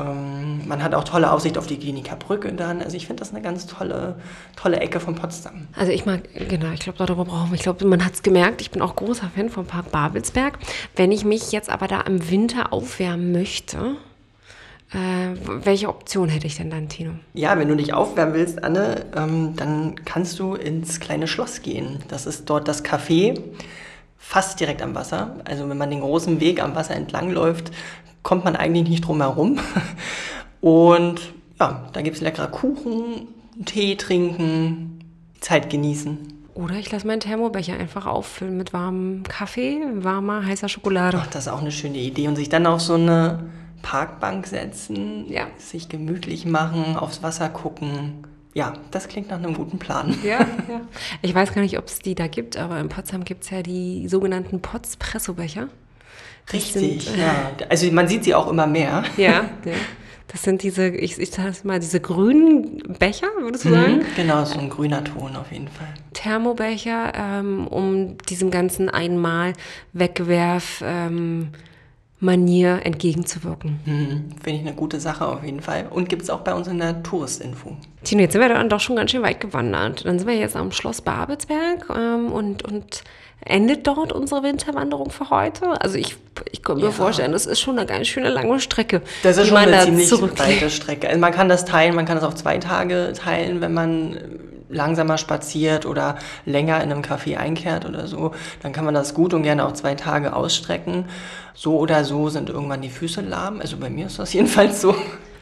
Ähm, 0.00 0.66
man 0.66 0.82
hat 0.82 0.94
auch 0.94 1.04
tolle 1.04 1.32
Aussicht 1.32 1.58
auf 1.58 1.66
die 1.66 1.78
Kliniker 1.78 2.16
Brücke 2.16 2.52
dann. 2.52 2.82
Also 2.82 2.96
ich 2.96 3.06
finde 3.06 3.20
das 3.20 3.30
eine 3.30 3.42
ganz 3.42 3.66
tolle, 3.66 4.16
tolle 4.56 4.80
Ecke 4.80 5.00
von 5.00 5.14
Potsdam. 5.14 5.68
Also 5.76 5.92
ich 5.92 6.06
mag, 6.06 6.22
genau, 6.48 6.70
ich 6.72 6.80
glaube, 6.80 6.98
darüber 6.98 7.24
brauchen 7.24 7.50
wir, 7.50 7.56
ich 7.56 7.62
glaube, 7.62 7.84
man 7.86 8.04
hat 8.04 8.14
es 8.14 8.22
gemerkt, 8.22 8.60
ich 8.60 8.70
bin 8.70 8.82
auch 8.82 8.96
großer 8.96 9.30
Fan 9.34 9.50
vom 9.50 9.66
Park 9.66 9.90
Babelsberg. 9.90 10.58
Wenn 10.96 11.12
ich 11.12 11.24
mich 11.24 11.52
jetzt 11.52 11.70
aber 11.70 11.86
da 11.88 12.00
im 12.02 12.30
Winter 12.30 12.72
aufwärmen 12.72 13.32
möchte, 13.32 13.96
äh, 14.92 15.36
welche 15.46 15.88
Option 15.88 16.28
hätte 16.28 16.46
ich 16.46 16.56
denn 16.56 16.70
dann, 16.70 16.88
Tino? 16.88 17.12
Ja, 17.34 17.56
wenn 17.58 17.68
du 17.68 17.76
dich 17.76 17.92
aufwärmen 17.92 18.34
willst, 18.34 18.64
Anne, 18.64 19.06
ähm, 19.16 19.54
dann 19.56 20.04
kannst 20.04 20.38
du 20.38 20.54
ins 20.54 20.98
kleine 20.98 21.28
Schloss 21.28 21.62
gehen. 21.62 22.00
Das 22.08 22.26
ist 22.26 22.50
dort 22.50 22.66
das 22.66 22.84
Café, 22.84 23.40
fast 24.18 24.60
direkt 24.60 24.82
am 24.82 24.94
Wasser. 24.94 25.36
Also 25.44 25.68
wenn 25.68 25.78
man 25.78 25.90
den 25.90 26.00
großen 26.00 26.40
Weg 26.40 26.62
am 26.62 26.74
Wasser 26.74 26.94
entlang 26.94 27.30
läuft, 27.30 27.70
kommt 28.22 28.44
man 28.44 28.56
eigentlich 28.56 28.88
nicht 28.88 29.06
drum 29.06 29.20
herum. 29.20 29.58
Und 30.60 31.20
ja, 31.58 31.88
da 31.92 32.02
gibt 32.02 32.16
es 32.16 32.22
leckerer 32.22 32.48
Kuchen, 32.48 33.28
Tee 33.64 33.96
trinken, 33.96 35.00
Zeit 35.40 35.70
genießen. 35.70 36.18
Oder 36.54 36.74
ich 36.74 36.90
lasse 36.90 37.06
meinen 37.06 37.20
Thermobecher 37.20 37.74
einfach 37.74 38.06
auffüllen 38.06 38.56
mit 38.56 38.72
warmem 38.72 39.22
Kaffee, 39.22 39.78
warmer, 39.94 40.44
heißer 40.44 40.68
Schokolade. 40.68 41.18
Ach, 41.20 41.26
das 41.28 41.46
ist 41.46 41.52
auch 41.52 41.60
eine 41.60 41.72
schöne 41.72 41.98
Idee. 41.98 42.28
Und 42.28 42.36
sich 42.36 42.48
dann 42.48 42.66
auf 42.66 42.80
so 42.82 42.94
eine 42.94 43.50
Parkbank 43.82 44.46
setzen, 44.46 45.24
Ja. 45.30 45.46
sich 45.56 45.88
gemütlich 45.88 46.44
machen, 46.44 46.96
aufs 46.96 47.22
Wasser 47.22 47.48
gucken. 47.48 48.26
ja, 48.52 48.74
das 48.90 49.08
klingt 49.08 49.30
nach 49.30 49.38
einem 49.38 49.54
guten 49.54 49.78
Plan. 49.78 50.14
Ja, 50.24 50.40
ja. 50.68 50.80
Ich 51.22 51.34
weiß 51.34 51.54
gar 51.54 51.62
nicht, 51.62 51.78
ob 51.78 51.86
es 51.86 52.00
die 52.00 52.14
da 52.14 52.26
gibt, 52.26 52.56
aber 52.58 52.78
in 52.80 52.88
Potsdam 52.90 53.24
gibt 53.24 53.44
es 53.44 53.50
ja 53.50 53.62
die 53.62 54.08
sogenannten 54.08 54.60
Potspressobecher. 54.60 55.68
Richtig, 56.52 57.04
sind, 57.04 57.16
ja. 57.18 57.52
Also 57.68 57.90
man 57.92 58.08
sieht 58.08 58.24
sie 58.24 58.34
auch 58.34 58.48
immer 58.48 58.66
mehr. 58.66 59.04
Ja, 59.16 59.50
ja. 59.64 59.72
Das 60.28 60.42
sind 60.42 60.62
diese, 60.62 60.88
ich, 60.88 61.18
ich 61.18 61.30
sag 61.32 61.64
mal, 61.64 61.80
diese 61.80 61.98
grünen 62.00 62.82
Becher, 63.00 63.26
würdest 63.40 63.64
du 63.64 63.70
sagen? 63.70 63.96
Mhm, 63.96 64.04
genau, 64.14 64.44
so 64.44 64.60
ein 64.60 64.70
grüner 64.70 65.02
Ton 65.02 65.34
auf 65.34 65.50
jeden 65.50 65.66
Fall. 65.66 65.88
Thermobecher, 66.12 67.12
ähm, 67.16 67.66
um 67.66 68.16
diesem 68.28 68.52
ganzen 68.52 68.88
einmal 68.88 69.54
Wegwerf. 69.92 70.82
Ähm, 70.84 71.48
Manier 72.20 72.80
entgegenzuwirken. 72.84 73.80
Hm, 73.84 74.24
Finde 74.42 74.60
ich 74.60 74.66
eine 74.66 74.74
gute 74.74 75.00
Sache 75.00 75.26
auf 75.26 75.42
jeden 75.42 75.62
Fall. 75.62 75.86
Und 75.88 76.10
gibt 76.10 76.20
es 76.22 76.28
auch 76.28 76.40
bei 76.40 76.52
uns 76.52 76.68
in 76.68 76.78
der 76.78 77.02
Touristinfo. 77.02 77.78
Tino, 78.04 78.20
jetzt 78.20 78.32
sind 78.32 78.42
wir 78.42 78.48
dann 78.50 78.68
doch 78.68 78.80
schon 78.80 78.96
ganz 78.96 79.10
schön 79.10 79.22
weit 79.22 79.40
gewandert. 79.40 80.04
Dann 80.04 80.18
sind 80.18 80.28
wir 80.28 80.36
jetzt 80.36 80.54
am 80.54 80.70
Schloss 80.70 81.00
Babelsberg 81.00 81.86
ähm, 81.88 82.30
und, 82.30 82.62
und 82.62 83.04
endet 83.44 83.86
dort 83.86 84.12
unsere 84.12 84.42
Winterwanderung 84.42 85.10
für 85.10 85.30
heute? 85.30 85.80
Also 85.80 85.96
ich, 85.96 86.16
ich 86.52 86.62
kann 86.62 86.76
mir 86.76 86.84
ja. 86.84 86.90
vorstellen, 86.90 87.32
das 87.32 87.46
ist 87.46 87.60
schon 87.60 87.78
eine 87.78 87.86
ganz 87.86 88.08
schöne 88.08 88.28
lange 88.28 88.60
Strecke. 88.60 89.02
Das 89.22 89.36
ist 89.36 89.48
schon 89.48 89.56
eine 89.56 89.72
da 89.72 89.82
ziemlich 89.82 90.10
weite 90.12 90.70
Strecke. 90.70 91.08
Also 91.08 91.20
man 91.20 91.32
kann 91.32 91.48
das 91.48 91.64
teilen, 91.64 91.94
man 91.94 92.06
kann 92.06 92.16
das 92.16 92.24
auf 92.24 92.34
zwei 92.34 92.58
Tage 92.58 93.12
teilen, 93.14 93.60
wenn 93.60 93.72
man 93.72 94.16
langsamer 94.70 95.18
spaziert 95.18 95.84
oder 95.84 96.16
länger 96.46 96.82
in 96.82 96.92
einem 96.92 97.02
Café 97.02 97.36
einkehrt 97.36 97.86
oder 97.86 98.06
so, 98.06 98.32
dann 98.62 98.72
kann 98.72 98.84
man 98.84 98.94
das 98.94 99.14
gut 99.14 99.34
und 99.34 99.42
gerne 99.42 99.66
auch 99.66 99.72
zwei 99.72 99.94
Tage 99.94 100.34
ausstrecken. 100.34 101.06
So 101.54 101.78
oder 101.78 102.04
so 102.04 102.28
sind 102.28 102.48
irgendwann 102.48 102.80
die 102.80 102.88
Füße 102.88 103.20
lahm. 103.20 103.60
Also 103.60 103.76
bei 103.76 103.90
mir 103.90 104.06
ist 104.06 104.18
das 104.18 104.32
jedenfalls 104.32 104.80
so. 104.80 104.94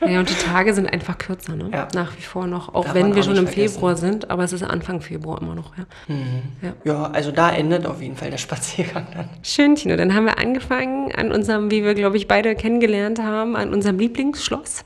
Ja, 0.06 0.20
und 0.20 0.30
die 0.30 0.34
Tage 0.34 0.74
sind 0.74 0.86
einfach 0.92 1.18
kürzer, 1.18 1.56
ne? 1.56 1.70
Ja. 1.72 1.88
Nach 1.94 2.16
wie 2.16 2.22
vor 2.22 2.46
noch. 2.46 2.74
Auch 2.74 2.84
Darf 2.84 2.94
wenn 2.94 3.14
wir 3.14 3.20
auch 3.20 3.24
schon 3.26 3.36
im 3.36 3.46
vergessen. 3.46 3.74
Februar 3.74 3.96
sind, 3.96 4.30
aber 4.30 4.44
es 4.44 4.52
ist 4.52 4.62
Anfang 4.62 5.00
Februar 5.00 5.42
immer 5.42 5.54
noch, 5.54 5.76
ja. 5.76 5.84
Mhm. 6.06 6.42
ja. 6.62 6.72
Ja, 6.84 7.10
also 7.10 7.32
da 7.32 7.50
endet 7.50 7.86
auf 7.86 8.00
jeden 8.00 8.16
Fall 8.16 8.30
der 8.30 8.38
Spaziergang 8.38 9.06
dann. 9.14 9.28
Schön, 9.42 9.74
Tino. 9.74 9.96
Dann 9.96 10.14
haben 10.14 10.26
wir 10.26 10.38
angefangen 10.38 11.12
an 11.14 11.32
unserem, 11.32 11.70
wie 11.70 11.82
wir, 11.84 11.94
glaube 11.94 12.16
ich, 12.16 12.28
beide 12.28 12.54
kennengelernt 12.54 13.20
haben, 13.20 13.56
an 13.56 13.72
unserem 13.72 13.98
Lieblingsschloss 13.98 14.84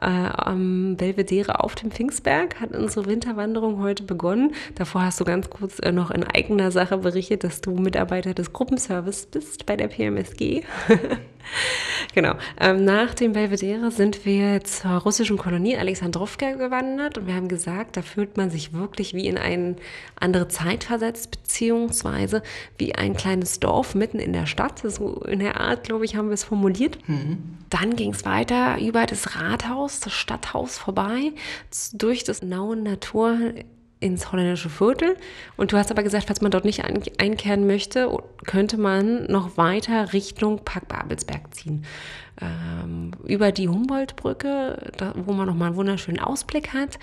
äh, 0.00 0.06
am 0.06 0.96
Belvedere 0.96 1.62
auf 1.62 1.74
dem 1.74 1.90
Pfingstberg. 1.90 2.60
Hat 2.60 2.72
unsere 2.72 3.06
Winterwanderung 3.06 3.80
heute 3.82 4.02
begonnen. 4.02 4.54
Davor 4.74 5.04
hast 5.04 5.20
du 5.20 5.24
ganz 5.24 5.50
kurz 5.50 5.78
äh, 5.78 5.92
noch 5.92 6.10
in 6.10 6.24
eigener 6.24 6.70
Sache 6.70 6.98
berichtet, 6.98 7.44
dass 7.44 7.60
du 7.60 7.72
Mitarbeiter 7.72 8.34
des 8.34 8.52
Gruppenservice 8.52 9.26
bist 9.26 9.66
bei 9.66 9.76
der 9.76 9.88
PMSG. 9.88 10.62
genau. 12.14 12.34
Ähm, 12.60 12.84
nach 12.84 13.14
dem 13.14 13.32
Belvedere 13.32 13.90
sind 13.90 14.24
wir 14.24 14.62
zur 14.64 14.92
russischen 14.92 15.36
Kolonie 15.36 15.76
Alexandrowka 15.76 16.52
gewandert 16.52 17.18
und 17.18 17.26
wir 17.26 17.34
haben 17.34 17.48
gesagt, 17.48 17.96
da 17.96 18.02
fühlt 18.02 18.36
man 18.36 18.50
sich 18.50 18.72
wirklich 18.72 19.14
wie 19.14 19.26
in 19.26 19.38
eine 19.38 19.76
andere 20.18 20.48
Zeit 20.48 20.84
versetzt, 20.84 21.30
beziehungsweise 21.30 22.42
wie 22.78 22.94
ein 22.94 23.14
kleines 23.14 23.60
Dorf 23.60 23.94
mitten 23.94 24.18
in 24.18 24.32
der 24.32 24.46
Stadt. 24.46 24.80
So 24.84 25.22
in 25.22 25.38
der 25.38 25.60
Art, 25.60 25.84
glaube 25.84 26.04
ich, 26.04 26.16
haben 26.16 26.28
wir 26.28 26.34
es 26.34 26.44
formuliert. 26.44 26.98
Mhm. 27.08 27.38
Dann 27.70 27.96
ging 27.96 28.12
es 28.12 28.24
weiter 28.24 28.78
über 28.80 29.06
das 29.06 29.36
Rathaus, 29.36 29.85
das 29.86 30.12
Stadthaus 30.12 30.78
vorbei, 30.78 31.32
durch 31.94 32.24
das 32.24 32.42
naue 32.42 32.76
Natur 32.76 33.38
ins 33.98 34.30
holländische 34.30 34.68
Viertel. 34.68 35.16
Und 35.56 35.72
du 35.72 35.76
hast 35.76 35.90
aber 35.90 36.02
gesagt, 36.02 36.26
falls 36.26 36.40
man 36.40 36.50
dort 36.50 36.64
nicht 36.64 36.84
einkehren 36.84 37.66
möchte, 37.66 38.10
könnte 38.44 38.76
man 38.76 39.24
noch 39.24 39.56
weiter 39.56 40.12
Richtung 40.12 40.64
Park 40.64 40.88
Babelsberg 40.88 41.54
ziehen. 41.54 41.84
Ähm, 42.40 43.12
über 43.24 43.52
die 43.52 43.68
Humboldtbrücke, 43.68 44.92
wo 45.14 45.32
man 45.32 45.46
nochmal 45.46 45.68
einen 45.68 45.76
wunderschönen 45.76 46.20
Ausblick 46.20 46.74
hat 46.74 46.98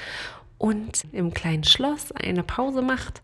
und 0.60 1.04
im 1.12 1.34
kleinen 1.34 1.64
Schloss 1.64 2.12
eine 2.12 2.44
Pause 2.44 2.84
macht. 2.84 3.22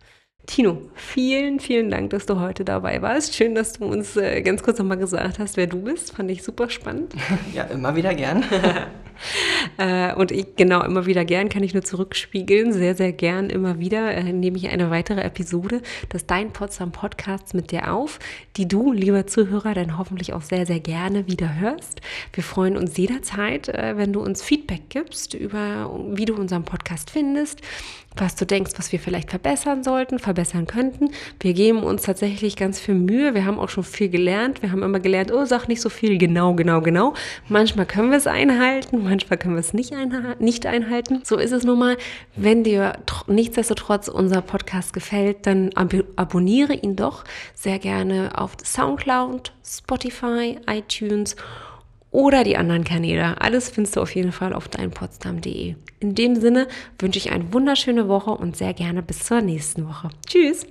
Tino, 0.48 0.82
vielen, 0.96 1.60
vielen 1.60 1.92
Dank, 1.92 2.10
dass 2.10 2.26
du 2.26 2.40
heute 2.40 2.66
dabei 2.66 3.04
warst. 3.04 3.36
Schön, 3.36 3.54
dass 3.54 3.74
du 3.74 3.86
uns 3.86 4.18
äh, 4.18 4.42
ganz 4.42 4.64
kurz 4.64 4.80
nochmal 4.80 4.98
gesagt 4.98 5.38
hast, 5.38 5.58
wer 5.58 5.68
du 5.68 5.84
bist. 5.84 6.16
Fand 6.16 6.32
ich 6.32 6.42
super 6.42 6.72
spannend. 6.72 7.14
Ja, 7.54 7.64
immer 7.66 7.96
wieder 7.96 8.16
gern. 8.16 8.44
Äh, 9.78 10.14
und 10.16 10.32
ich, 10.32 10.56
genau, 10.56 10.84
immer 10.84 11.06
wieder 11.06 11.26
gern 11.26 11.50
kann 11.50 11.64
ich 11.64 11.74
nur 11.74 11.84
zurückspiegeln. 11.84 12.74
Sehr, 12.74 12.96
sehr 12.96 13.12
gern 13.12 13.50
immer 13.50 13.80
wieder 13.80 14.12
äh, 14.12 14.34
nehme 14.34 14.58
ich 14.58 14.70
eine 14.70 14.90
weitere 14.90 15.22
Episode 15.22 15.82
des 16.12 16.26
Dein 16.26 16.52
Potsdam 16.52 16.92
Podcasts 16.92 17.54
mit 17.54 17.72
dir 17.72 17.94
auf, 17.94 18.20
die 18.58 18.68
du, 18.68 18.92
lieber 18.92 19.28
Zuhörer, 19.28 19.74
dann 19.74 19.98
hoffentlich 19.98 20.34
auch 20.34 20.42
sehr, 20.42 20.66
sehr 20.66 20.80
gerne 20.80 21.28
wieder 21.28 21.60
hörst. 21.60 22.02
Wir 22.34 22.44
freuen 22.44 22.78
uns 22.78 22.98
jederzeit, 22.98 23.70
äh, 23.70 23.98
wenn 23.98 24.14
du 24.14 24.22
uns 24.22 24.42
Feedback 24.42 24.90
gibst 24.90 25.34
über, 25.34 25.90
wie 26.12 26.26
du 26.26 26.36
unseren 26.36 26.64
Podcast 26.64 27.10
findest 27.10 27.62
was 28.16 28.36
du 28.36 28.46
denkst, 28.46 28.72
was 28.78 28.92
wir 28.92 29.00
vielleicht 29.00 29.30
verbessern 29.30 29.84
sollten, 29.84 30.20
verbessern 30.20 30.68
könnten. 30.68 31.12
Wir 31.40 31.54
geben 31.54 31.84
uns 31.84 32.04
tatsächlich 32.04 32.56
ganz 32.56 32.80
viel 32.80 32.96
Mühe. 32.96 33.34
Wir 33.34 33.46
haben 33.46 33.60
auch 33.60 33.70
schon 33.70 33.84
viel 33.84 34.10
gelernt. 34.10 34.62
Wir 34.62 34.72
haben 34.72 34.84
immer 34.84 35.00
gelernt, 35.00 35.32
oh, 35.32 35.46
sag 35.46 35.68
nicht 35.68 35.82
so 35.82 35.90
viel, 35.90 36.18
genau, 36.18 36.54
genau, 36.54 36.82
genau. 36.82 37.14
Manchmal 37.48 37.86
können 37.86 38.10
wir 38.10 38.18
es 38.18 38.28
einhalten, 38.28 39.09
manchmal 39.10 39.38
können 39.38 39.56
wir 39.56 39.60
es 39.60 39.74
nicht, 39.74 39.94
nicht 40.40 40.66
einhalten. 40.66 41.22
So 41.24 41.38
ist 41.38 41.52
es 41.52 41.64
nun 41.64 41.80
mal. 41.80 41.98
Wenn 42.36 42.64
dir 42.64 42.94
nichtsdestotrotz 43.28 44.08
unser 44.08 44.42
Podcast 44.42 44.94
gefällt, 44.94 45.46
dann 45.46 45.72
ab 45.74 45.94
abonniere 46.16 46.74
ihn 46.74 46.96
doch 46.96 47.24
sehr 47.56 47.80
gerne 47.80 48.38
auf 48.38 48.56
Soundcloud, 48.64 49.54
Spotify, 49.66 50.60
iTunes 50.68 51.36
oder 52.12 52.44
die 52.44 52.58
anderen 52.58 52.84
Kanäle. 52.84 53.42
Alles 53.42 53.70
findest 53.70 53.96
du 53.96 54.02
auf 54.02 54.14
jeden 54.16 54.32
Fall 54.32 54.54
auf 54.54 54.68
deinpotsdam.de. 54.68 55.76
In 56.00 56.16
dem 56.16 56.36
Sinne 56.36 56.68
wünsche 56.98 57.20
ich 57.20 57.32
eine 57.32 57.54
wunderschöne 57.54 58.08
Woche 58.08 58.32
und 58.32 58.56
sehr 58.56 58.74
gerne 58.74 59.02
bis 59.02 59.26
zur 59.26 59.42
nächsten 59.42 59.88
Woche. 59.88 60.10
Tschüss! 60.28 60.66